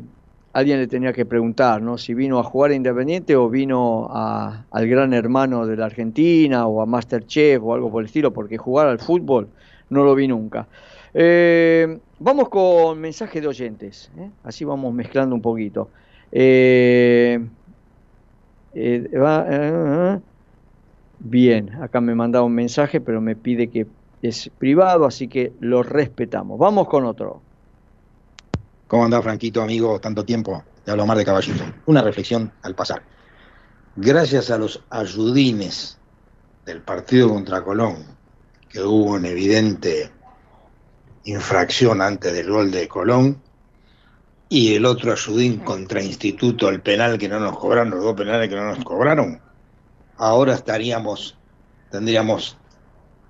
[0.52, 2.00] alguien le tenía que preguntar, ¿no?
[2.00, 6.66] Si vino a jugar a Independiente o vino a, al gran hermano de la Argentina
[6.66, 9.48] o a Masterchef o algo por el estilo, porque jugar al fútbol
[9.92, 10.68] no lo vi nunca.
[11.14, 14.32] Eh, vamos con mensajes de oyentes, ¿eh?
[14.44, 15.90] así vamos mezclando un poquito.
[16.32, 17.40] Eh,
[21.20, 23.86] bien, acá me mandaba un mensaje, pero me pide que
[24.22, 26.58] es privado, así que lo respetamos.
[26.58, 27.42] Vamos con otro.
[28.88, 30.00] ¿Cómo andás, Franquito, amigo?
[30.00, 30.64] Tanto tiempo.
[30.86, 31.64] Te hablo Mar de Caballito.
[31.86, 33.04] Una reflexión al pasar.
[33.96, 35.98] Gracias a los ayudines
[36.66, 38.06] del partido contra Colón,
[38.72, 40.10] que hubo una evidente
[41.26, 43.42] infracción antes del gol de Colón,
[44.50, 48.50] y el otro ayudín contra Instituto, el penal que no nos cobraron, los dos penales
[48.50, 49.40] que no nos cobraron,
[50.18, 51.38] ahora estaríamos,
[51.90, 52.58] tendríamos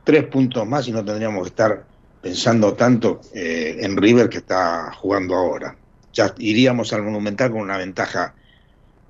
[0.03, 1.85] tres puntos más y no tendríamos que estar
[2.21, 5.75] pensando tanto eh, en River que está jugando ahora.
[6.11, 8.33] Ya iríamos al Monumental con una ventaja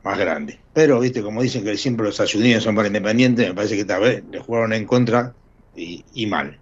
[0.04, 0.60] más grande.
[0.74, 4.00] Pero, viste, como dicen que siempre los ayudines son para Independiente, me parece que esta
[4.00, 5.34] vez le jugaron en contra
[5.75, 6.57] y, mal.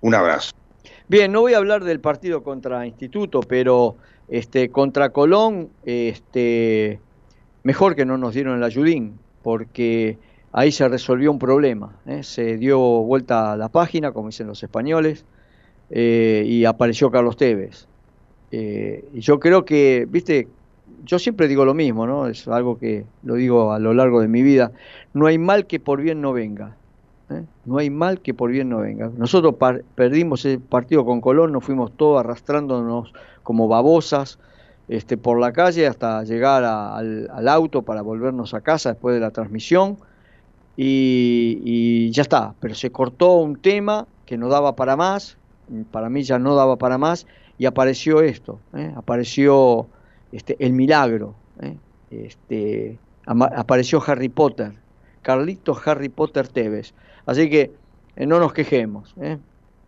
[0.00, 0.52] Un abrazo.
[1.08, 3.96] Bien, no voy a hablar del partido contra Instituto, pero
[4.28, 7.00] este contra Colón, este
[7.62, 10.18] mejor que no nos dieron el ayudín, porque
[10.52, 12.22] ahí se resolvió un problema, ¿eh?
[12.22, 15.24] se dio vuelta a la página, como dicen los españoles,
[15.90, 17.86] eh, y apareció Carlos Tevez.
[18.50, 20.48] Eh, y yo creo que, viste,
[21.04, 22.26] yo siempre digo lo mismo, ¿no?
[22.26, 24.72] Es algo que lo digo a lo largo de mi vida.
[25.14, 26.76] No hay mal que por bien no venga.
[27.32, 27.44] ¿Eh?
[27.64, 29.10] No hay mal que por bien no venga.
[29.16, 29.54] Nosotros
[29.94, 34.38] perdimos el partido con Colón, nos fuimos todos arrastrándonos como babosas
[34.88, 39.30] este, por la calle hasta llegar al, auto para volvernos a casa después de la
[39.30, 39.98] transmisión.
[40.76, 45.36] Y, y ya está, pero se cortó un tema que no daba para más,
[45.90, 47.26] para mí ya no daba para más,
[47.58, 48.92] y apareció esto, ¿eh?
[48.96, 49.86] apareció
[50.32, 51.76] este, el milagro, ¿eh?
[52.10, 54.72] este, apareció Harry Potter,
[55.22, 56.94] Carlito Harry Potter Tevez.
[57.26, 57.70] Así que
[58.16, 59.38] eh, no nos quejemos, ¿eh?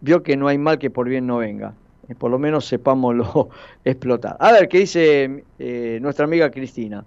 [0.01, 1.75] vio que no hay mal que por bien no venga,
[2.09, 3.51] eh, por lo menos sepámoslo
[3.85, 4.37] explotar.
[4.41, 5.45] A ver, ¿qué dice
[6.01, 7.05] nuestra amiga Cristina?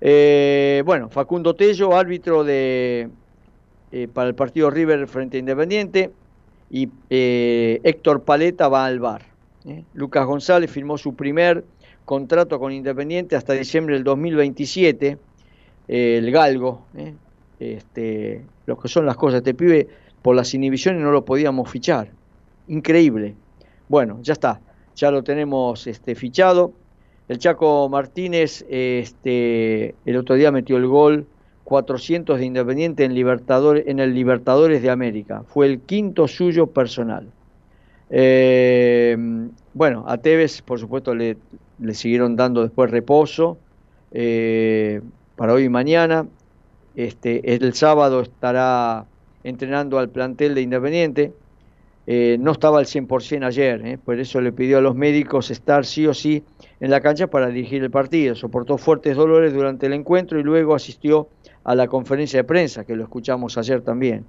[0.00, 3.08] bueno, Facundo Tello, árbitro de,
[4.12, 6.10] para el partido River frente a Independiente,
[6.70, 9.22] y Héctor Paleta va al bar.
[9.94, 11.64] Lucas González firmó su primer
[12.04, 15.18] contrato con Independiente hasta diciembre del 2027,
[15.88, 16.82] el Galgo,
[17.60, 19.38] este, lo que son las cosas.
[19.38, 19.88] Este pibe,
[20.22, 22.08] por las inhibiciones, no lo podíamos fichar.
[22.68, 23.34] Increíble.
[23.88, 24.60] Bueno, ya está.
[24.94, 26.72] Ya lo tenemos este, fichado.
[27.28, 31.26] El Chaco Martínez este, el otro día metió el gol
[31.64, 35.42] 400 de Independiente en, Libertadores, en el Libertadores de América.
[35.48, 37.28] Fue el quinto suyo personal.
[38.10, 39.16] Eh,
[39.74, 41.36] bueno, a Tevez, por supuesto, le,
[41.80, 43.58] le siguieron dando después reposo
[44.12, 45.00] eh,
[45.34, 46.26] para hoy y mañana.
[46.96, 49.04] Este, el sábado estará
[49.44, 51.32] entrenando al plantel de Independiente.
[52.06, 55.84] Eh, no estaba al 100% ayer, eh, por eso le pidió a los médicos estar
[55.84, 56.44] sí o sí
[56.78, 58.34] en la cancha para dirigir el partido.
[58.34, 61.28] Soportó fuertes dolores durante el encuentro y luego asistió
[61.64, 64.24] a la conferencia de prensa, que lo escuchamos ayer también.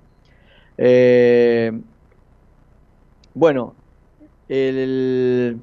[0.78, 1.72] Eh,
[3.36, 3.76] bueno,
[4.49, 5.57] el,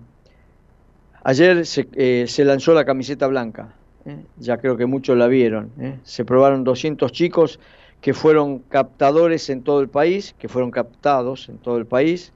[1.24, 3.74] ayer se lanzó la camiseta blanca.
[4.06, 4.24] ¿Eh?
[4.38, 5.70] ya creo que muchos la vieron.
[5.80, 5.98] ¿eh?
[6.04, 7.60] Se probaron 200 chicos
[8.00, 12.32] que fueron captadores en todo el país, que fueron captados en todo el país.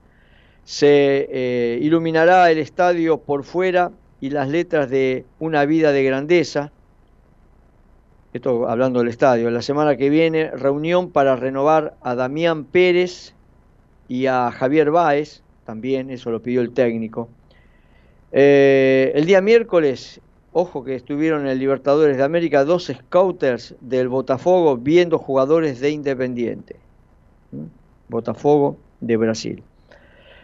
[0.65, 3.91] Se eh, iluminará el estadio por fuera
[4.21, 6.73] y las letras de Una vida de grandeza.
[8.33, 9.51] Esto hablando del estadio.
[9.51, 13.35] La semana que viene, reunión para renovar a Damián Pérez
[14.07, 17.29] y a Javier Báez, también, eso lo pidió el técnico.
[18.31, 20.21] El día miércoles,
[20.59, 25.91] ojo que estuvieron en el Libertadores de América dos scouters del Botafogo viendo jugadores de
[25.91, 26.77] Independiente.
[28.09, 29.63] Botafogo de Brasil.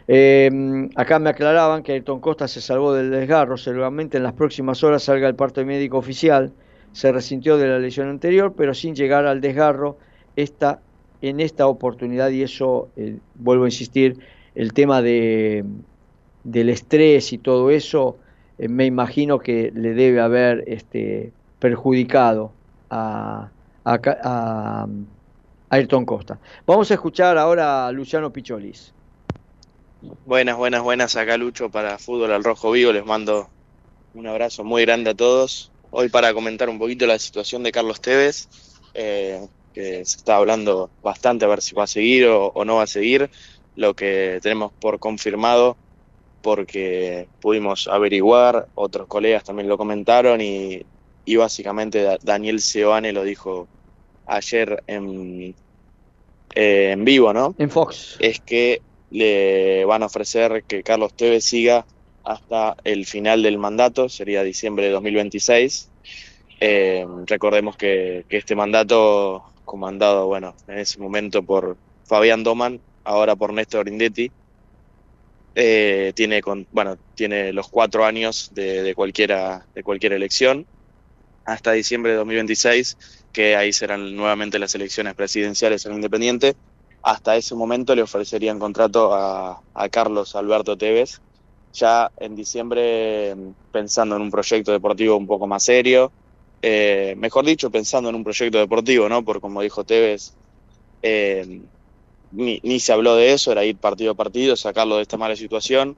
[0.07, 4.85] Eh, acá me aclaraban que Ayrton Costa se salvó del desgarro, seguramente en las próximas
[4.85, 6.53] horas salga el parte médico oficial,
[6.93, 9.97] se resintió de la lesión anterior, pero sin llegar al desgarro
[10.37, 14.19] en esta oportunidad, y eso, eh, vuelvo a insistir,
[14.55, 15.65] el tema de,
[16.45, 18.19] del estrés y todo eso,
[18.59, 22.53] eh, me imagino que le debe haber este, perjudicado
[22.91, 23.51] a,
[23.85, 24.87] a, a
[25.71, 26.39] Ayrton Costa.
[26.67, 28.93] Vamos a escuchar ahora a Luciano Picholis.
[30.27, 31.17] Buenas, buenas, buenas.
[31.17, 32.93] Acá Lucho para Fútbol al Rojo Vivo.
[32.93, 33.49] Les mando
[34.15, 35.73] un abrazo muy grande a todos.
[35.91, 38.49] Hoy para comentar un poquito la situación de Carlos Tevez,
[38.95, 42.77] eh, que se está hablando bastante a ver si va a seguir o, o, no
[42.77, 43.31] va a seguir.
[43.77, 45.77] Lo que tenemos por confirmado,
[46.45, 50.83] porque pudimos averiguar, otros colegas también lo comentaron y,
[51.25, 53.67] y básicamente Daniel Seoane lo dijo
[54.27, 55.55] ayer en,
[56.55, 57.55] eh, en vivo, ¿no?
[57.57, 58.19] En Fox.
[58.21, 61.87] Es que le van a ofrecer que Carlos Tevez siga
[62.25, 65.89] hasta el final del mandato, sería diciembre de 2026.
[66.61, 73.35] Eh, recordemos que, que, este mandato, comandado, bueno, en ese momento por Fabián Doman, ahora
[73.35, 74.31] por Néstor Grindetti,
[75.55, 80.67] eh, tiene, con, bueno, tiene los cuatro años de, cualquiera, de cualquier elección
[81.45, 82.97] hasta diciembre de 2026,
[83.33, 86.57] que ahí serán nuevamente las elecciones presidenciales en Independiente
[87.05, 91.21] hasta ese momento le ofrecerían contrato a, Carlos Alberto Tevez,
[91.75, 93.37] ya en diciembre
[93.71, 96.11] pensando en un proyecto deportivo un poco más serio,
[96.63, 99.23] eh, mejor dicho, pensando en un proyecto deportivo, ¿no?
[99.23, 100.33] Por como dijo Tevez,
[101.03, 101.61] eh,
[102.35, 105.37] ni, ni, se habló de eso, era ir partido a partido, sacarlo de esta mala
[105.37, 105.97] situación,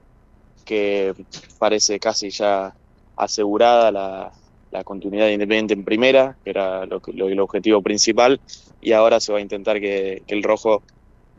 [0.65, 1.13] que
[1.59, 2.73] parece casi ya
[3.15, 4.31] asegurada la,
[4.71, 8.39] la continuidad de Independiente en primera, que era lo, el objetivo principal,
[8.81, 10.83] y ahora se va a intentar que, que el rojo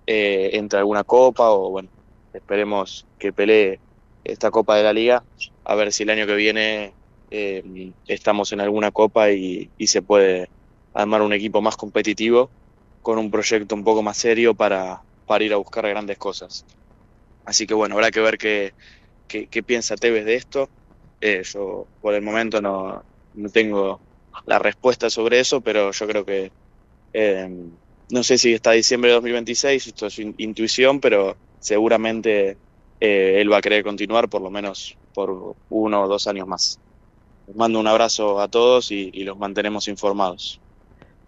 [0.07, 1.89] eh, entre alguna copa o bueno,
[2.33, 3.79] esperemos que pelee
[4.25, 5.23] esta copa de la liga,
[5.65, 6.93] a ver si el año que viene
[7.31, 10.49] eh, estamos en alguna copa y, y, se puede
[10.95, 12.51] armar un equipo más competitivo
[13.03, 16.65] con un proyecto un poco más serio para, para ir a buscar grandes cosas.
[17.45, 18.75] Así que bueno, habrá que ver qué,
[19.27, 20.69] qué, piensa Tevez de esto.
[21.21, 23.03] Eh, yo por el momento no,
[23.35, 24.01] no tengo
[24.47, 26.53] la respuesta sobre eso, pero yo creo que
[27.13, 27.49] eh,
[28.11, 32.57] no sé si está diciembre de 2026, esto es intuición, pero seguramente
[33.01, 36.81] eh, él va a querer continuar por lo menos por uno o dos años más.
[37.47, 40.61] Les mando un abrazo a todos y los mantenemos informados.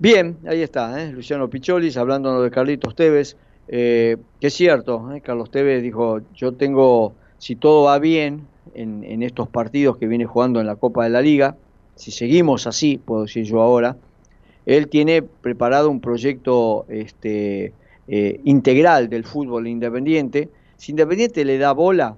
[0.01, 1.13] Bien, ahí está, ¿eh?
[1.13, 3.37] Luciano Picholis hablando de Carlitos Tevez,
[3.69, 5.21] eh, que es cierto, ¿eh?
[5.21, 10.25] Carlos Tevez dijo, yo tengo, si todo va bien en, en estos partidos que viene
[10.25, 11.55] jugando en la Copa de la Liga,
[11.97, 13.99] si seguimos así, puedo decir yo ahora,
[14.65, 17.75] él tiene preparado un proyecto este,
[18.09, 20.49] eh, integral del fútbol independiente.
[20.79, 22.17] Si Independiente le da bola,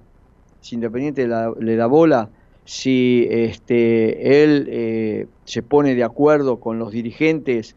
[0.61, 2.29] si Independiente le da bola,
[2.65, 7.75] si este, él eh, se pone de acuerdo con los dirigentes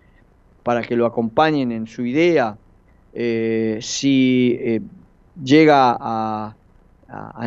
[0.63, 2.57] para que lo acompañen en su idea,
[3.15, 4.81] eh, si eh,
[5.43, 6.57] llega a,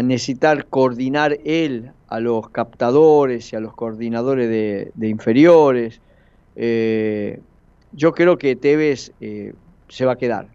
[0.02, 6.00] necesitar coordinar él a los captadores y a los coordinadores de, de inferiores,
[7.92, 10.48] yo creo que Tevez se va a quedar.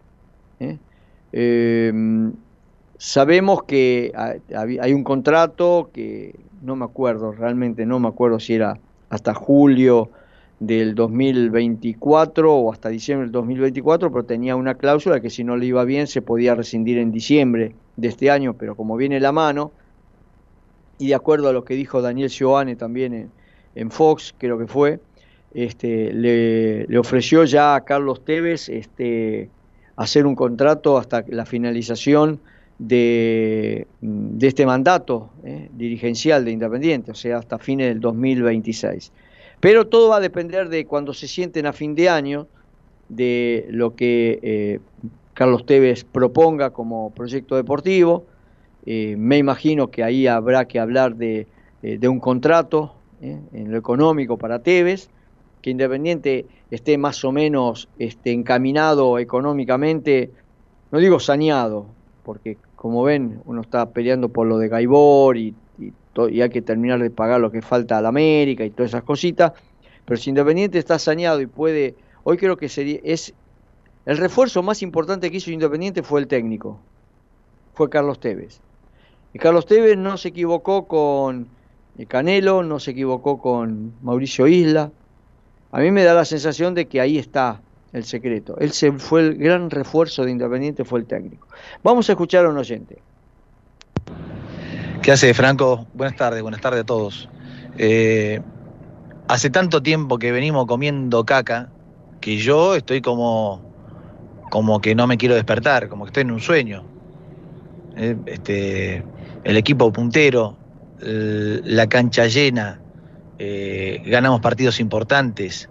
[2.97, 6.33] sabemos que hay un contrato que
[6.65, 10.09] no me acuerdo, realmente no me acuerdo si era hasta julio
[10.59, 15.67] del 2024 o hasta diciembre del 2024, pero tenía una cláusula que si no le
[15.67, 19.71] iba bien se podía rescindir en diciembre de este año, pero como viene la mano,
[20.97, 23.31] y de acuerdo a lo que dijo Daniel Sioane también en,
[23.75, 24.99] en Fox, creo que fue,
[25.53, 29.49] este, le, le, ofreció ya a Carlos Tevez este,
[29.95, 32.39] hacer un contrato hasta la finalización
[32.77, 39.11] de, de este mandato eh, dirigencial de Independiente, o sea, hasta fines del 2026.
[39.59, 42.47] Pero todo va a depender de cuando se sienten a fin de año,
[43.07, 44.79] de lo que eh,
[45.33, 48.25] Carlos Tevez proponga como proyecto deportivo.
[48.85, 51.47] Eh, me imagino que ahí habrá que hablar de,
[51.81, 55.09] de un contrato en lo económico para Tevez
[55.65, 60.29] que Independiente esté más o menos este, encaminado económicamente,
[60.91, 61.87] no digo saneado,
[62.25, 65.55] porque como ven, uno está peleando por lo de Gaibor y,
[66.17, 69.51] hay que terminar de pagar lo que falta a la América y todas esas cositas,
[70.05, 73.33] pero si Independiente está saneado y puede, hoy creo que sería, es
[74.05, 76.79] el refuerzo más importante que hizo Independiente fue el técnico,
[77.73, 78.61] fue Carlos Tevez.
[79.33, 81.49] Y Carlos Tevez no se equivocó con
[82.07, 84.91] Canelo, no se equivocó con Mauricio Isla.
[85.71, 87.61] A mí me da la sensación de que ahí está
[87.95, 88.57] el secreto.
[88.59, 91.47] Él se fue el gran refuerzo de Independiente, fue el técnico.
[91.81, 92.97] Vamos a escuchar a un oyente.
[95.01, 95.87] ¿Qué hace Franco?
[95.93, 97.29] Buenas tardes, buenas tardes a todos.
[97.77, 98.41] Eh,
[99.29, 101.69] hace tanto tiempo que venimos comiendo caca
[102.19, 103.61] que yo estoy como,
[104.49, 106.83] como que no me quiero despertar, como que estoy en un sueño.
[107.95, 109.03] Eh, este,
[109.45, 110.57] el equipo puntero,
[110.99, 112.81] la cancha llena,
[113.37, 115.69] eh, ganamos partidos importantes,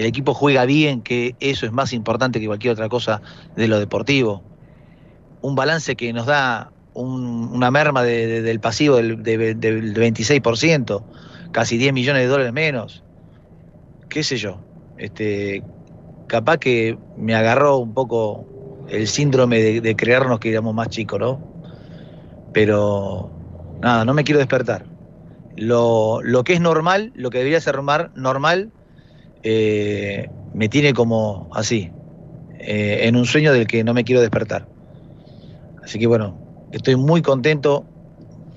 [0.00, 3.20] el equipo juega bien, que eso es más importante que cualquier otra cosa
[3.54, 4.42] de lo deportivo.
[5.42, 9.94] Un balance que nos da un, una merma de, de, del pasivo del, de, del
[9.94, 11.04] 26%,
[11.52, 13.04] casi 10 millones de dólares menos.
[14.08, 14.58] ¿Qué sé yo?
[14.96, 15.62] Este,
[16.28, 18.46] capaz que me agarró un poco
[18.88, 21.40] el síndrome de, de creernos que éramos más chicos, ¿no?
[22.54, 23.30] Pero
[23.82, 24.86] nada, no me quiero despertar.
[25.56, 28.72] Lo que es normal, lo que debería ser normal,
[29.42, 31.90] eh, me tiene como así,
[32.58, 34.66] eh, en un sueño del que no me quiero despertar.
[35.82, 36.36] Así que bueno,
[36.72, 37.84] estoy muy contento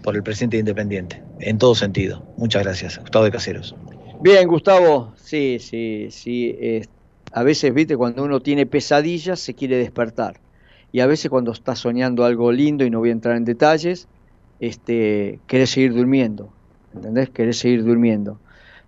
[0.04, 2.26] por el presidente Independiente, en todo sentido.
[2.38, 3.76] Muchas gracias, Gustavo de Caseros.
[4.22, 6.58] Bien, Gustavo, sí, sí, sí.
[7.34, 10.40] A veces, viste, cuando uno tiene pesadillas se quiere despertar.
[10.92, 14.08] Y a veces cuando está soñando algo lindo, y no voy a entrar en detalles,
[14.60, 16.54] este, querés seguir durmiendo.
[16.94, 17.32] ¿Entendés?
[17.32, 18.40] Querés seguir durmiendo.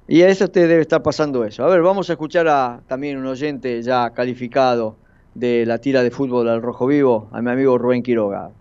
[0.07, 1.63] Y a eso te debe estar pasando eso.
[1.63, 4.95] A ver, vamos a escuchar a también un oyente ya calificado
[5.33, 8.51] de la tira de fútbol al Rojo Vivo, a mi amigo Rubén Quiroga.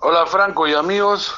[0.00, 1.32] Hola Franco y amigos.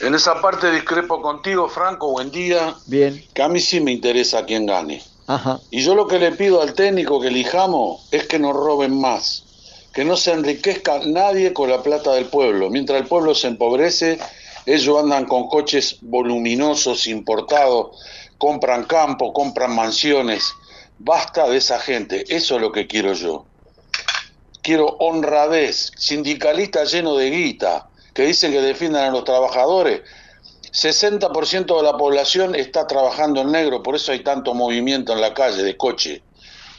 [0.00, 2.74] En esa parte discrepo contigo, Franco, buen día.
[2.86, 3.22] Bien.
[3.34, 5.02] Que a mí sí me interesa quién gane.
[5.26, 5.58] Ajá.
[5.70, 9.44] Y yo lo que le pido al técnico que elijamos es que nos roben más.
[9.92, 12.70] Que no se enriquezca nadie con la plata del pueblo.
[12.70, 14.18] Mientras el pueblo se empobrece,
[14.68, 17.96] ellos andan con coches voluminosos, importados,
[18.36, 20.52] compran campo, compran mansiones.
[20.98, 23.46] Basta de esa gente, eso es lo que quiero yo.
[24.60, 30.02] Quiero honradez, sindicalista lleno de guita, que dicen que defiendan a los trabajadores.
[30.70, 35.32] 60% de la población está trabajando en negro, por eso hay tanto movimiento en la
[35.32, 36.22] calle de coche.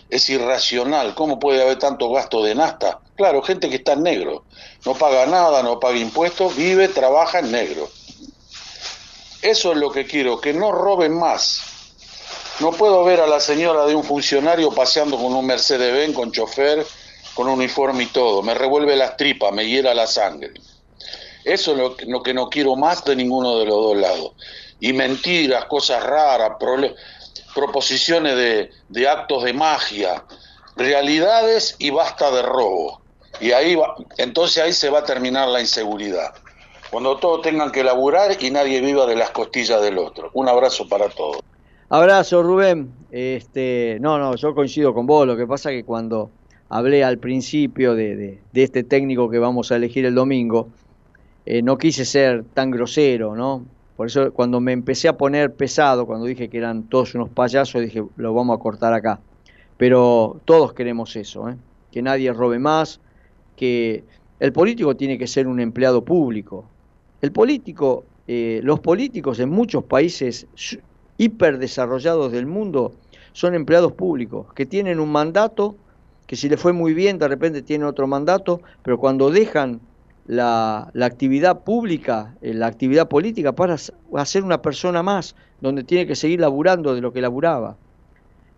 [0.09, 2.99] Es irracional, ¿cómo puede haber tanto gasto de nasta?
[3.15, 4.45] Claro, gente que está en negro,
[4.85, 7.89] no paga nada, no paga impuestos, vive, trabaja en negro.
[9.41, 11.61] Eso es lo que quiero, que no roben más.
[12.59, 16.85] No puedo ver a la señora de un funcionario paseando con un Mercedes-Benz, con chofer,
[17.33, 18.41] con uniforme y todo.
[18.41, 20.51] Me revuelve las tripas, me hiera la sangre.
[21.45, 24.31] Eso es lo que, lo que no quiero más de ninguno de los dos lados.
[24.81, 26.53] Y mentiras, cosas raras,
[27.59, 28.35] proposiciones
[28.89, 30.23] de, actos de magia,
[30.75, 33.01] realidades y basta de robo.
[33.39, 36.33] Y ahí va, entonces ahí se va a terminar la inseguridad.
[36.89, 40.31] Cuando todos tengan que laburar y nadie viva de las costillas del otro.
[40.33, 41.41] Un abrazo para todos.
[41.89, 42.91] Abrazo, Rubén.
[43.11, 45.27] Este, no, no, yo coincido con vos.
[45.27, 46.31] Lo que pasa que cuando
[46.69, 50.69] hablé al principio de este técnico que vamos a elegir el domingo,
[51.45, 53.65] eh, no quise ser tan grosero, ¿no?
[53.99, 57.81] Por eso cuando me empecé a poner pesado, cuando dije que eran todos unos payasos,
[57.81, 59.19] dije, lo vamos a cortar acá.
[59.75, 61.57] Pero todos queremos eso, ¿eh?
[61.91, 63.01] que nadie robe más,
[63.57, 64.05] que
[64.39, 66.63] el político tiene que ser un empleado público.
[67.21, 70.47] El político, eh, los políticos en muchos países
[71.17, 72.93] hiperdesarrollados del mundo
[73.33, 75.75] son empleados públicos, que tienen un mandato,
[76.25, 79.81] que si le fue muy bien, de repente tienen otro mandato, pero cuando dejan
[80.29, 86.15] la, actividad pública, eh, la actividad política, para ser una persona más, donde tiene que
[86.15, 87.77] seguir laburando de lo que laburaba.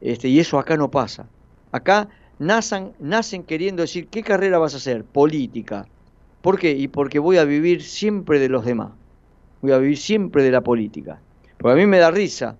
[0.01, 1.27] Este, y eso acá no pasa.
[1.71, 2.09] Acá
[2.39, 5.05] nacen, nacen queriendo decir, ¿qué carrera vas a hacer?
[5.05, 5.87] Política.
[6.41, 6.71] ¿Por qué?
[6.71, 8.91] Y porque voy a vivir siempre de los demás.
[9.61, 11.21] Voy a vivir siempre de la política.
[11.57, 12.57] Porque a mí me da risa,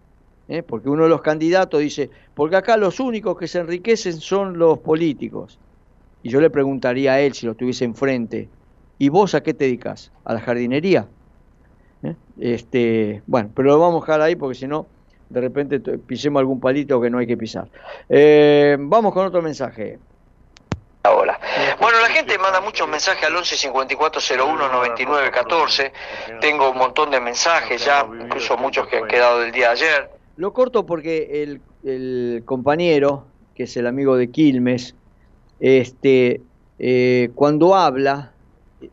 [0.48, 0.64] ¿eh?
[0.64, 4.80] porque uno de los candidatos dice, porque acá los únicos que se enriquecen son los
[4.80, 5.60] políticos.
[6.24, 8.48] Y yo le preguntaría a él si lo tuviese enfrente,
[9.02, 10.12] ¿y vos a qué te dedicas?
[10.26, 11.08] ¿A la jardinería?
[12.04, 12.14] ¿Eh?
[12.40, 14.86] Este, bueno, pero lo vamos a dejar ahí porque si no,
[15.28, 17.68] de repente pisemos algún palito que no hay que pisar.
[18.08, 19.98] Eh, vamos con otro mensaje.
[21.04, 21.40] Hola.
[21.80, 25.92] Bueno, la gente manda muchos mensajes al 11 54 01 99 14.
[26.40, 30.12] Tengo un montón de mensajes ya, incluso muchos que han quedado del día de ayer.
[30.36, 33.26] Lo corto porque el, el compañero,
[33.56, 34.94] que es el amigo de Quilmes,
[35.60, 36.42] este,
[36.78, 38.31] eh, cuando habla,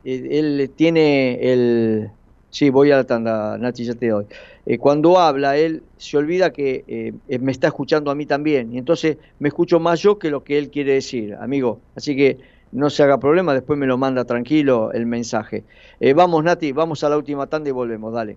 [0.05, 2.11] él tiene el...
[2.51, 4.25] Sí, voy a la tanda, Nachi, ya te doy.
[4.65, 8.73] Eh, cuando habla, él se olvida que eh, eh, me está escuchando a mí también,
[8.73, 11.81] y entonces me escucho más yo que lo que él quiere decir, amigo.
[11.95, 12.39] Así que
[12.73, 15.65] no se haga problema, después me lo manda tranquilo el mensaje.
[16.01, 18.37] Eh, vamos, Nati, vamos a la última tanda y volvemos, dale.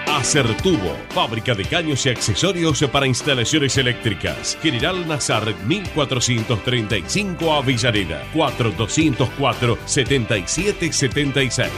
[0.08, 4.58] Acertubo, fábrica de caños y accesorios para instalaciones eléctricas.
[4.60, 11.70] General Nazar 1435 Avellaneda 4204 7776.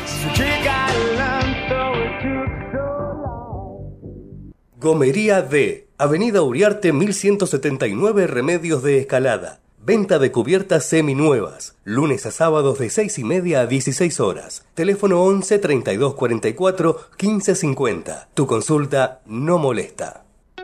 [4.82, 9.60] Gomería D, Avenida Uriarte 1179 Remedios de Escalada.
[9.78, 11.76] Venta de cubiertas seminuevas.
[11.84, 14.64] Lunes a sábados de 6 y media a 16 horas.
[14.72, 18.28] Teléfono 11 32 44 15 50.
[18.32, 20.24] Tu consulta no molesta.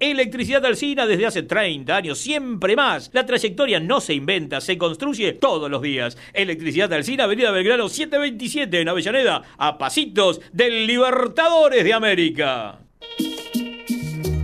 [0.00, 3.10] Electricidad Alcina desde hace 30 años, siempre más.
[3.12, 6.16] La trayectoria no se inventa, se construye todos los días.
[6.32, 12.78] Electricidad Alcina, Avenida Belgrano 727 en Avellaneda, a pasitos del Libertadores de América.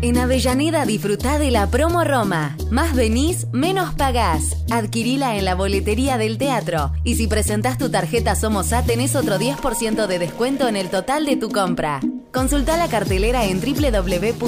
[0.03, 2.57] En Avellaneda disfrutá de la promo Roma.
[2.71, 4.57] Más venís, menos pagás.
[4.71, 6.93] Adquirila en la boletería del teatro.
[7.05, 11.25] Y si presentás tu tarjeta Somos A, tenés otro 10% de descuento en el total
[11.25, 12.01] de tu compra.
[12.35, 14.45] Consulta la cartelera en www.mda.gov.ar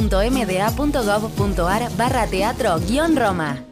[1.96, 3.64] barra teatro-roma.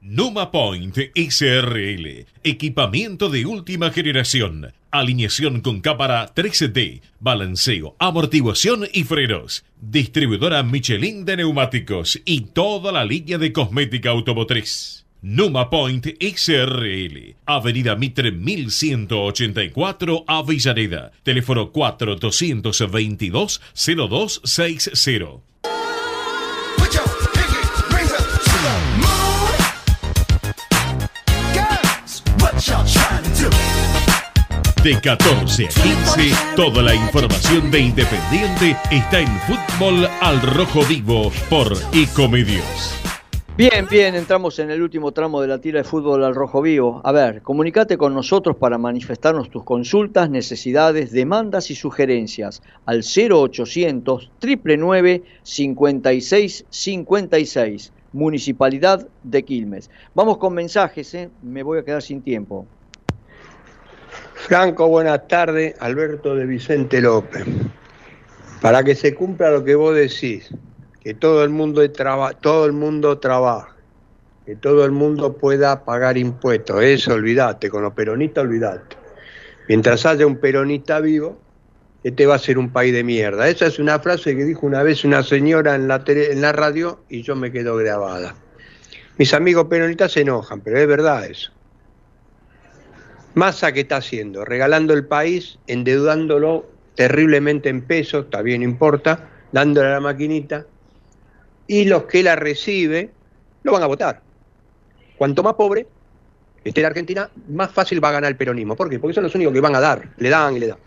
[0.00, 2.26] Numa Point SRL.
[2.42, 4.74] Equipamiento de última generación.
[4.90, 7.02] Alineación con cámara 3D.
[7.20, 9.64] Balanceo, amortiguación y frenos.
[9.80, 15.07] Distribuidora Michelin de neumáticos y toda la línea de cosmética automotriz.
[15.20, 21.12] Numa Point XRL, Avenida Mitre 1184, Avellaneda.
[21.22, 25.48] Teléfono 4222 0260.
[34.82, 41.32] De 14 a 15, toda la información de Independiente está en Fútbol al Rojo Vivo
[41.50, 42.94] por Ecomedios.
[43.58, 47.00] Bien, bien, entramos en el último tramo de la tira de fútbol al rojo vivo.
[47.02, 54.30] A ver, comunícate con nosotros para manifestarnos tus consultas, necesidades, demandas y sugerencias al 0800
[54.40, 59.90] 999 5656, Municipalidad de Quilmes.
[60.14, 61.28] Vamos con mensajes, ¿eh?
[61.42, 62.64] me voy a quedar sin tiempo.
[64.34, 65.74] Franco, buenas tardes.
[65.80, 67.44] Alberto de Vicente López.
[68.60, 70.54] Para que se cumpla lo que vos decís,
[71.00, 73.72] que todo el mundo, traba, todo el mundo trabaje,
[74.46, 78.96] que todo el mundo pueda pagar impuestos, eso olvidate, con los peronistas olvidate.
[79.68, 81.38] Mientras haya un peronista vivo,
[82.02, 83.48] este va a ser un país de mierda.
[83.48, 86.52] Esa es una frase que dijo una vez una señora en la, tele, en la
[86.52, 88.34] radio y yo me quedo grabada.
[89.18, 91.52] Mis amigos peronistas se enojan, pero es verdad eso.
[93.34, 94.44] Massa, ¿qué está haciendo?
[94.44, 100.66] Regalando el país, endeudándolo terriblemente en pesos, está bien, importa, dándole a la maquinita,
[101.68, 103.10] y los que la recibe
[103.62, 104.20] lo van a votar.
[105.16, 105.86] Cuanto más pobre
[106.64, 108.74] esté la Argentina, más fácil va a ganar el peronismo.
[108.74, 108.98] ¿Por qué?
[108.98, 110.78] Porque son los únicos que van a dar, le dan y le dan.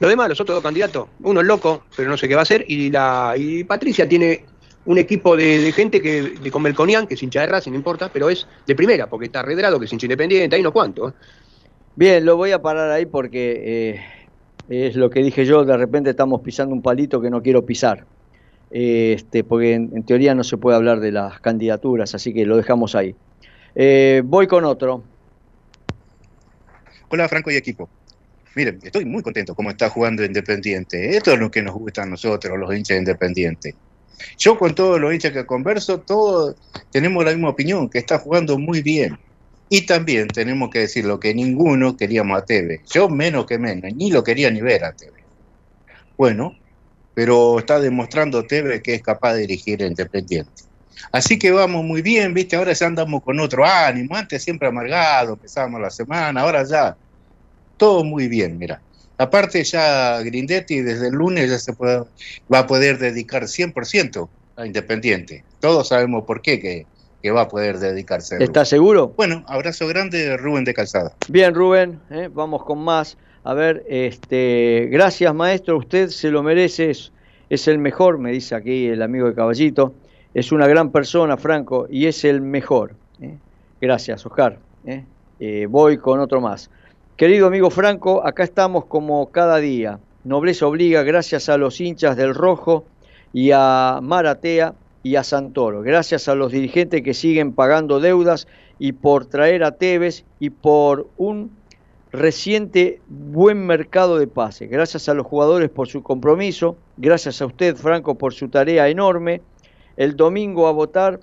[0.00, 2.42] Lo demás, los otros dos candidatos, uno es loco, pero no sé qué va a
[2.42, 4.44] hacer, y, la, y Patricia tiene
[4.86, 8.10] un equipo de, gente que de con Melconian, que es hincha de Racing, no importa,
[8.12, 11.14] pero es de primera, porque está Redrado, que es hincha independiente, ahí no cuánto.
[11.96, 13.94] Bien, lo voy a parar ahí porque
[14.68, 17.64] eh, es lo que dije yo, de repente estamos pisando un palito que no quiero
[17.64, 18.04] pisar.
[18.76, 22.96] Este, porque en, teoría no se puede hablar de las candidaturas, así que lo dejamos
[22.96, 23.14] ahí.
[23.76, 25.04] Eh, voy con otro.
[27.08, 27.88] Hola Franco y equipo.
[28.56, 31.16] Miren, estoy muy contento como está jugando Independiente.
[31.16, 33.76] Esto es lo que nos gusta a nosotros, los hinchas de Independiente.
[34.38, 36.56] Yo con todos los hinchas que converso, todos
[36.90, 39.16] tenemos la misma opinión, que está jugando muy bien.
[39.68, 42.80] Y también tenemos que decir lo que ninguno queríamos a Tevez.
[42.92, 45.22] Yo menos que menos, ni lo quería ni ver a Tevez.
[46.16, 46.56] Bueno,
[47.14, 50.64] pero está demostrando Tevez que es capaz de dirigir a Independiente.
[51.12, 52.56] Así que vamos muy bien, ¿viste?
[52.56, 54.16] Ahora ya andamos con otro ánimo.
[54.16, 56.96] Antes siempre amargado, empezábamos la semana, ahora ya
[57.76, 58.80] todo muy bien, mira.
[59.16, 62.02] Aparte ya Grindetti desde el lunes ya se puede,
[62.52, 65.44] va a poder dedicar 100% a Independiente.
[65.60, 66.86] Todos sabemos por qué que,
[67.22, 68.42] que va a poder dedicarse.
[68.42, 69.14] ¿Estás seguro?
[69.16, 71.14] Bueno, abrazo grande de Rubén de Calzada.
[71.28, 72.28] Bien, Rubén, ¿eh?
[72.32, 73.16] vamos con más.
[73.46, 77.12] A ver, este, gracias maestro, usted se lo merece, es,
[77.50, 79.92] es el mejor, me dice aquí el amigo de Caballito.
[80.32, 82.94] Es una gran persona, Franco, y es el mejor.
[83.20, 83.36] ¿eh?
[83.82, 84.58] Gracias, Oscar.
[84.86, 85.04] ¿eh?
[85.38, 86.70] Eh, voy con otro más.
[87.16, 90.00] Querido amigo Franco, acá estamos como cada día.
[90.24, 92.86] Nobleza obliga, gracias a los hinchas del Rojo
[93.34, 95.82] y a Maratea y a Santoro.
[95.82, 101.08] Gracias a los dirigentes que siguen pagando deudas y por traer a Tevez y por
[101.18, 101.50] un
[102.14, 104.68] reciente buen mercado de pase.
[104.68, 106.76] Gracias a los jugadores por su compromiso.
[106.96, 109.42] Gracias a usted, Franco, por su tarea enorme.
[109.96, 111.18] El domingo a votar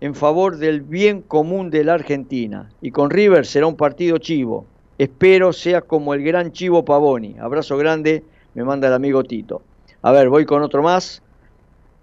[0.00, 2.70] en favor del bien común de la Argentina.
[2.80, 4.66] Y con River será un partido chivo.
[4.98, 7.36] Espero sea como el gran Chivo Pavoni.
[7.40, 8.22] Abrazo grande,
[8.54, 9.62] me manda el amigo Tito.
[10.02, 11.22] A ver, voy con otro más.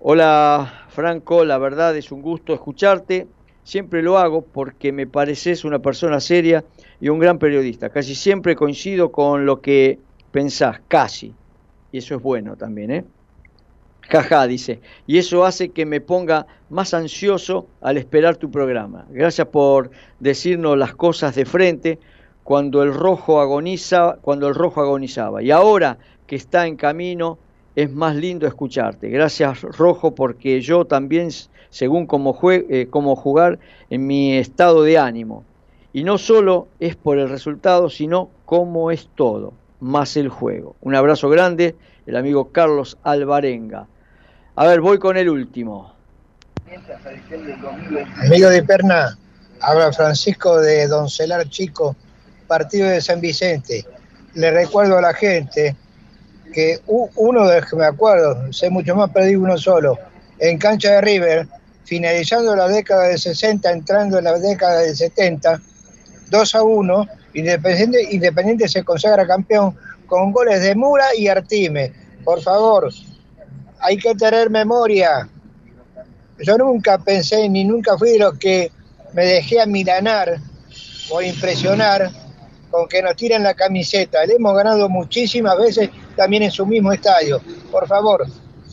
[0.02, 3.26] Hola Franco, la verdad es un gusto escucharte.
[3.64, 6.64] Siempre lo hago porque me pareces una persona seria
[7.00, 7.90] y un gran periodista.
[7.90, 10.00] Casi siempre coincido con lo que
[10.32, 11.34] pensás, casi.
[11.92, 13.06] Y eso es bueno también, ¿eh?
[14.10, 14.82] Jaja, dice.
[15.08, 19.06] Y eso hace que me ponga más ansioso al esperar tu programa.
[19.10, 22.00] Gracias por decirnos las cosas de frente
[22.44, 25.42] cuando el rojo agoniza, cuando el rojo agonizaba.
[25.42, 25.98] Y ahora
[26.28, 27.38] que está en camino,
[27.76, 29.10] es más lindo escucharte.
[29.10, 31.30] Gracias, Rojo, porque yo también,
[31.74, 33.58] según cómo, eh, cómo jugar
[33.90, 35.44] en mi estado de ánimo.
[35.92, 40.76] Y no solo es por el resultado, sino cómo es todo, más el juego.
[40.82, 43.88] Un abrazo grande, el amigo Carlos Alvarenga.
[44.56, 45.96] A ver, voy con el último.
[48.24, 49.18] Amigo de Perna,
[49.60, 51.96] habla Francisco de Doncelar Chico,
[52.48, 53.84] partido de San Vicente.
[54.36, 55.76] Le recuerdo a la gente
[56.54, 59.98] que uno de los que me acuerdo, sé mucho más, perdí uno solo,
[60.38, 61.48] en cancha de River,
[61.86, 65.62] finalizando la década de 60, entrando en la década de 70,
[66.30, 69.76] 2 a 1, Independiente, Independiente se consagra campeón
[70.06, 71.92] con goles de Mura y Artime.
[72.24, 72.92] Por favor,
[73.80, 75.28] hay que tener memoria.
[76.40, 78.72] Yo nunca pensé ni nunca fui de los que
[79.14, 80.38] me dejé amilanar
[81.10, 82.10] o impresionar
[82.70, 84.26] con que nos tiren la camiseta.
[84.26, 87.42] Le hemos ganado muchísimas veces también en su mismo estadio.
[87.72, 88.26] Por favor,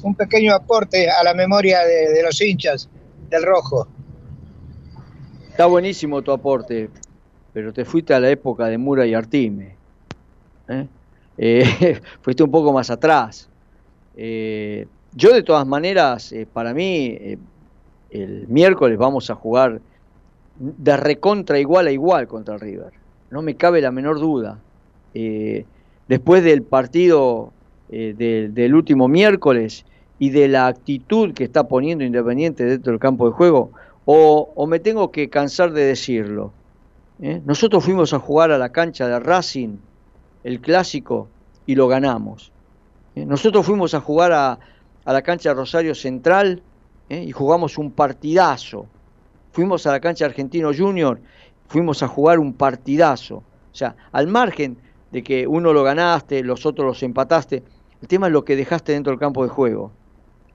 [0.02, 2.88] un pequeño aporte a la memoria de los hinchas
[3.30, 3.86] del rojo.
[5.50, 6.90] Está buenísimo tu aporte,
[7.52, 9.76] pero te fuiste a la época de Mura y Artime.
[10.68, 10.86] ¿eh?
[11.38, 13.48] Eh, fuiste un poco más atrás.
[14.16, 17.38] Eh, yo de todas maneras, eh, para mí, eh,
[18.10, 19.80] el miércoles vamos a jugar
[20.58, 22.92] de recontra igual a igual contra el River.
[23.30, 24.58] No me cabe la menor duda.
[26.08, 27.52] Después del partido
[27.88, 29.84] de- del último miércoles
[30.20, 33.72] y de la actitud que está poniendo Independiente dentro del campo de juego,
[34.04, 36.52] o, o me tengo que cansar de decirlo.
[37.22, 37.40] ¿eh?
[37.44, 39.78] Nosotros fuimos a jugar a la cancha de Racing,
[40.44, 41.28] el clásico,
[41.64, 42.52] y lo ganamos.
[43.14, 43.24] ¿eh?
[43.24, 44.58] Nosotros fuimos a jugar a,
[45.06, 46.62] a la cancha de Rosario Central
[47.08, 47.24] ¿eh?
[47.26, 48.86] y jugamos un partidazo.
[49.52, 51.18] Fuimos a la cancha Argentino Junior,
[51.66, 53.36] fuimos a jugar un partidazo.
[53.36, 54.76] O sea, al margen
[55.12, 57.62] de que uno lo ganaste, los otros los empataste,
[58.02, 59.92] el tema es lo que dejaste dentro del campo de juego.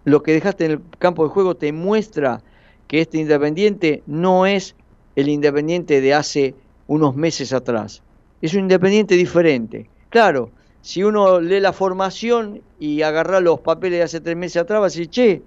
[0.06, 2.42] Lo que dejaste en el campo de juego te muestra
[2.88, 4.76] que este Independiente no es
[5.16, 6.56] el Independiente de hace
[6.88, 8.04] unos meses atrás.
[8.42, 9.90] Es un Independiente diferente.
[10.10, 10.52] Claro,
[10.82, 14.86] si uno lee la formación y agarra los papeles de hace tres meses atrás, va
[14.86, 15.42] a decir, che,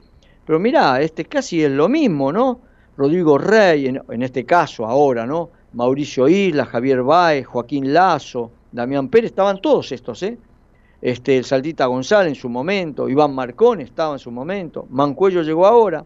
[0.44, 2.60] pero mirá, este casi es lo mismo, ¿no?
[2.96, 5.50] Rodrigo Rey, en, en este caso ahora, ¿no?
[5.74, 10.36] Mauricio Isla, Javier Baez, Joaquín Lazo, Damián Pérez, estaban todos estos, ¿eh?
[11.00, 15.66] Este, el Saltita González en su momento, Iván Marcón estaba en su momento, Mancuello llegó
[15.66, 16.04] ahora,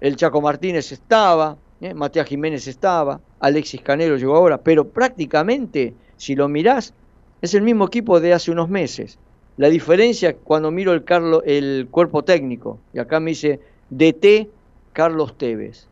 [0.00, 1.94] el Chaco Martínez estaba, ¿eh?
[1.94, 6.94] Matías Jiménez estaba, Alexis Canelo llegó ahora, pero prácticamente, si lo mirás,
[7.40, 9.18] es el mismo equipo de hace unos meses.
[9.56, 11.04] La diferencia cuando miro el,
[11.44, 14.48] el cuerpo técnico, y acá me dice DT
[14.92, 15.86] Carlos Tevez.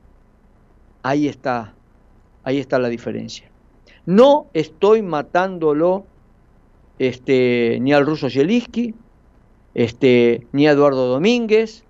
[1.03, 1.75] Ahí está,
[2.43, 3.51] ahí está la diferencia.
[4.07, 6.05] No estoy matándolo
[7.01, 8.95] este, ni al ruso Zielinski,
[9.73, 11.83] este, ni a Eduardo Domínguez,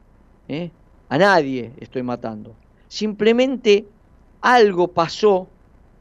[0.46, 0.70] ¿eh?
[1.08, 2.54] a nadie estoy matando.
[2.86, 3.86] Simplemente
[4.40, 5.48] algo pasó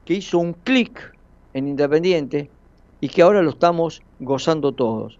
[0.06, 1.18] que hizo un clic
[1.56, 2.52] en Independiente
[3.02, 5.18] y que ahora lo estamos gozando todos.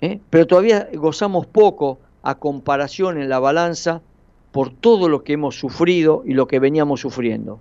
[0.00, 0.20] ¿eh?
[0.30, 4.00] Pero todavía gozamos poco a comparación en la balanza
[4.52, 7.60] por todo lo que hemos sufrido y lo que veníamos sufriendo.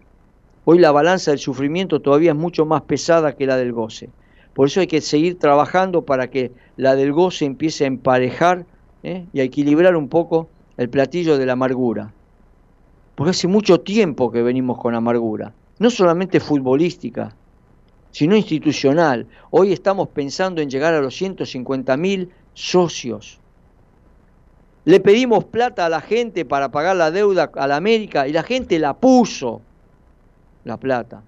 [0.63, 4.09] Hoy la balanza del sufrimiento todavía es mucho más pesada que la del goce.
[4.53, 8.65] Por eso hay que seguir trabajando para que la del goce empiece a emparejar
[9.01, 9.25] ¿eh?
[9.33, 12.13] y a equilibrar un poco el platillo de la amargura.
[13.15, 17.35] Porque hace mucho tiempo que venimos con amargura, no solamente futbolística,
[18.11, 19.27] sino institucional.
[19.49, 23.39] Hoy estamos pensando en llegar a los 150 mil socios.
[24.85, 28.43] Le pedimos plata a la gente para pagar la deuda a la América y la
[28.43, 29.61] gente la puso,
[30.63, 31.23] la plata.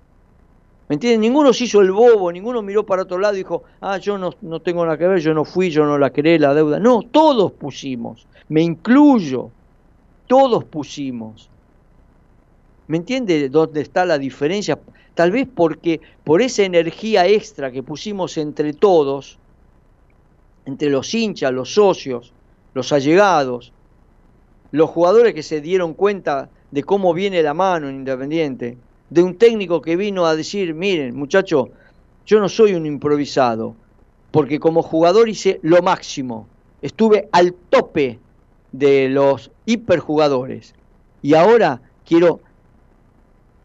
[0.87, 1.21] ¿Me entienden?
[1.21, 4.31] Ninguno se hizo el bobo, ninguno miró para otro lado y dijo, ah, yo no,
[4.41, 6.79] no tengo nada que ver, yo no fui, yo no la creé la deuda.
[6.79, 9.49] No, todos pusimos, me incluyo,
[10.27, 11.49] todos pusimos.
[12.87, 14.77] ¿Me entiende dónde está la diferencia?
[15.15, 19.39] Tal vez porque por esa energía extra que pusimos entre todos,
[20.65, 22.31] entre los hinchas, los socios,
[22.75, 23.73] los allegados,
[24.71, 28.77] los jugadores que se dieron cuenta de cómo viene la mano en Independiente,
[29.09, 31.69] de un técnico que vino a decir, miren muchachos,
[32.25, 33.75] yo no soy un improvisado,
[34.31, 36.47] porque como jugador hice lo máximo,
[36.81, 38.19] estuve al tope
[38.71, 40.73] de los hiperjugadores
[41.21, 42.41] y ahora quiero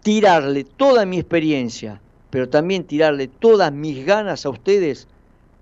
[0.02, 5.08] tirarle toda mi experiencia, pero también tirarle todas mis ganas a ustedes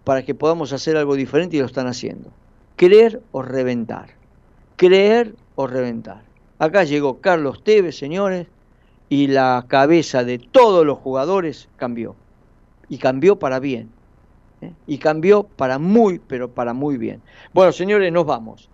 [0.05, 2.31] para que podamos hacer algo diferente y lo están haciendo.
[2.77, 4.11] Creer o reventar.
[4.77, 6.23] Creer o reventar.
[6.59, 8.47] Acá llegó Carlos Tevez, señores,
[9.09, 12.15] y la cabeza de todos los jugadores cambió.
[12.89, 13.91] Y cambió para bien.
[14.61, 14.73] ¿eh?
[14.87, 17.23] Y cambió para muy, pero para muy bien.
[17.55, 18.69] Bueno, señores, nos vamos.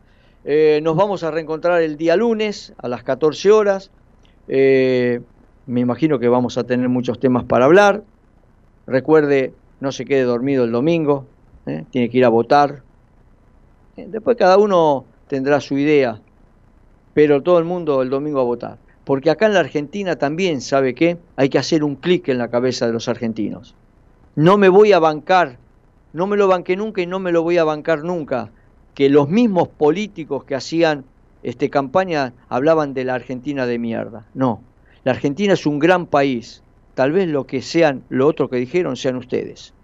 [0.45, 3.91] Eh, nos vamos a reencontrar el día lunes a las 14 horas.
[4.49, 5.21] Eh,
[5.67, 8.03] me imagino que vamos a tener muchos temas para hablar.
[8.87, 11.27] Recuerde, no se quede dormido el domingo.
[11.91, 12.83] Tiene que ir a votar.
[13.97, 16.21] después cada uno tendrá su idea.
[17.15, 18.84] Pero todo el mundo el domingo a votar.
[19.05, 21.19] Porque acá en la Argentina también, ¿sabe qué?
[21.37, 23.75] Hay que hacer un clic en la cabeza de los argentinos.
[24.35, 25.59] No me voy a bancar,
[26.13, 28.51] no me lo banqué nunca y no me lo voy a bancar nunca,
[28.95, 31.05] que los mismos políticos que hacían
[31.43, 34.27] este, campaña hablaban de la Argentina de mierda.
[34.33, 34.63] No,
[35.05, 36.63] la Argentina es un gran país.
[36.95, 39.75] Tal vez lo que sean, lo otro que dijeron sean ustedes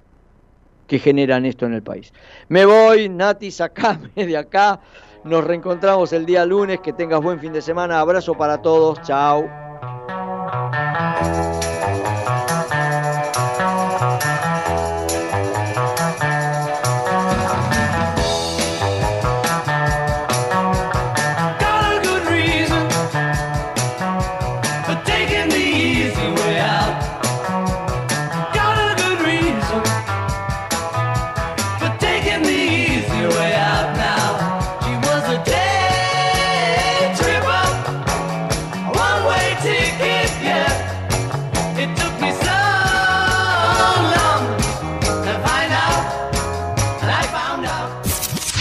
[0.91, 2.13] que generan esto en el país.
[2.49, 4.81] Me voy, Nati, sacame de acá.
[5.25, 6.81] Nos reencontramos el día lunes.
[6.81, 8.01] Que tengas buen fin de semana.
[8.01, 9.01] Abrazo para todos.
[9.03, 9.49] Chao.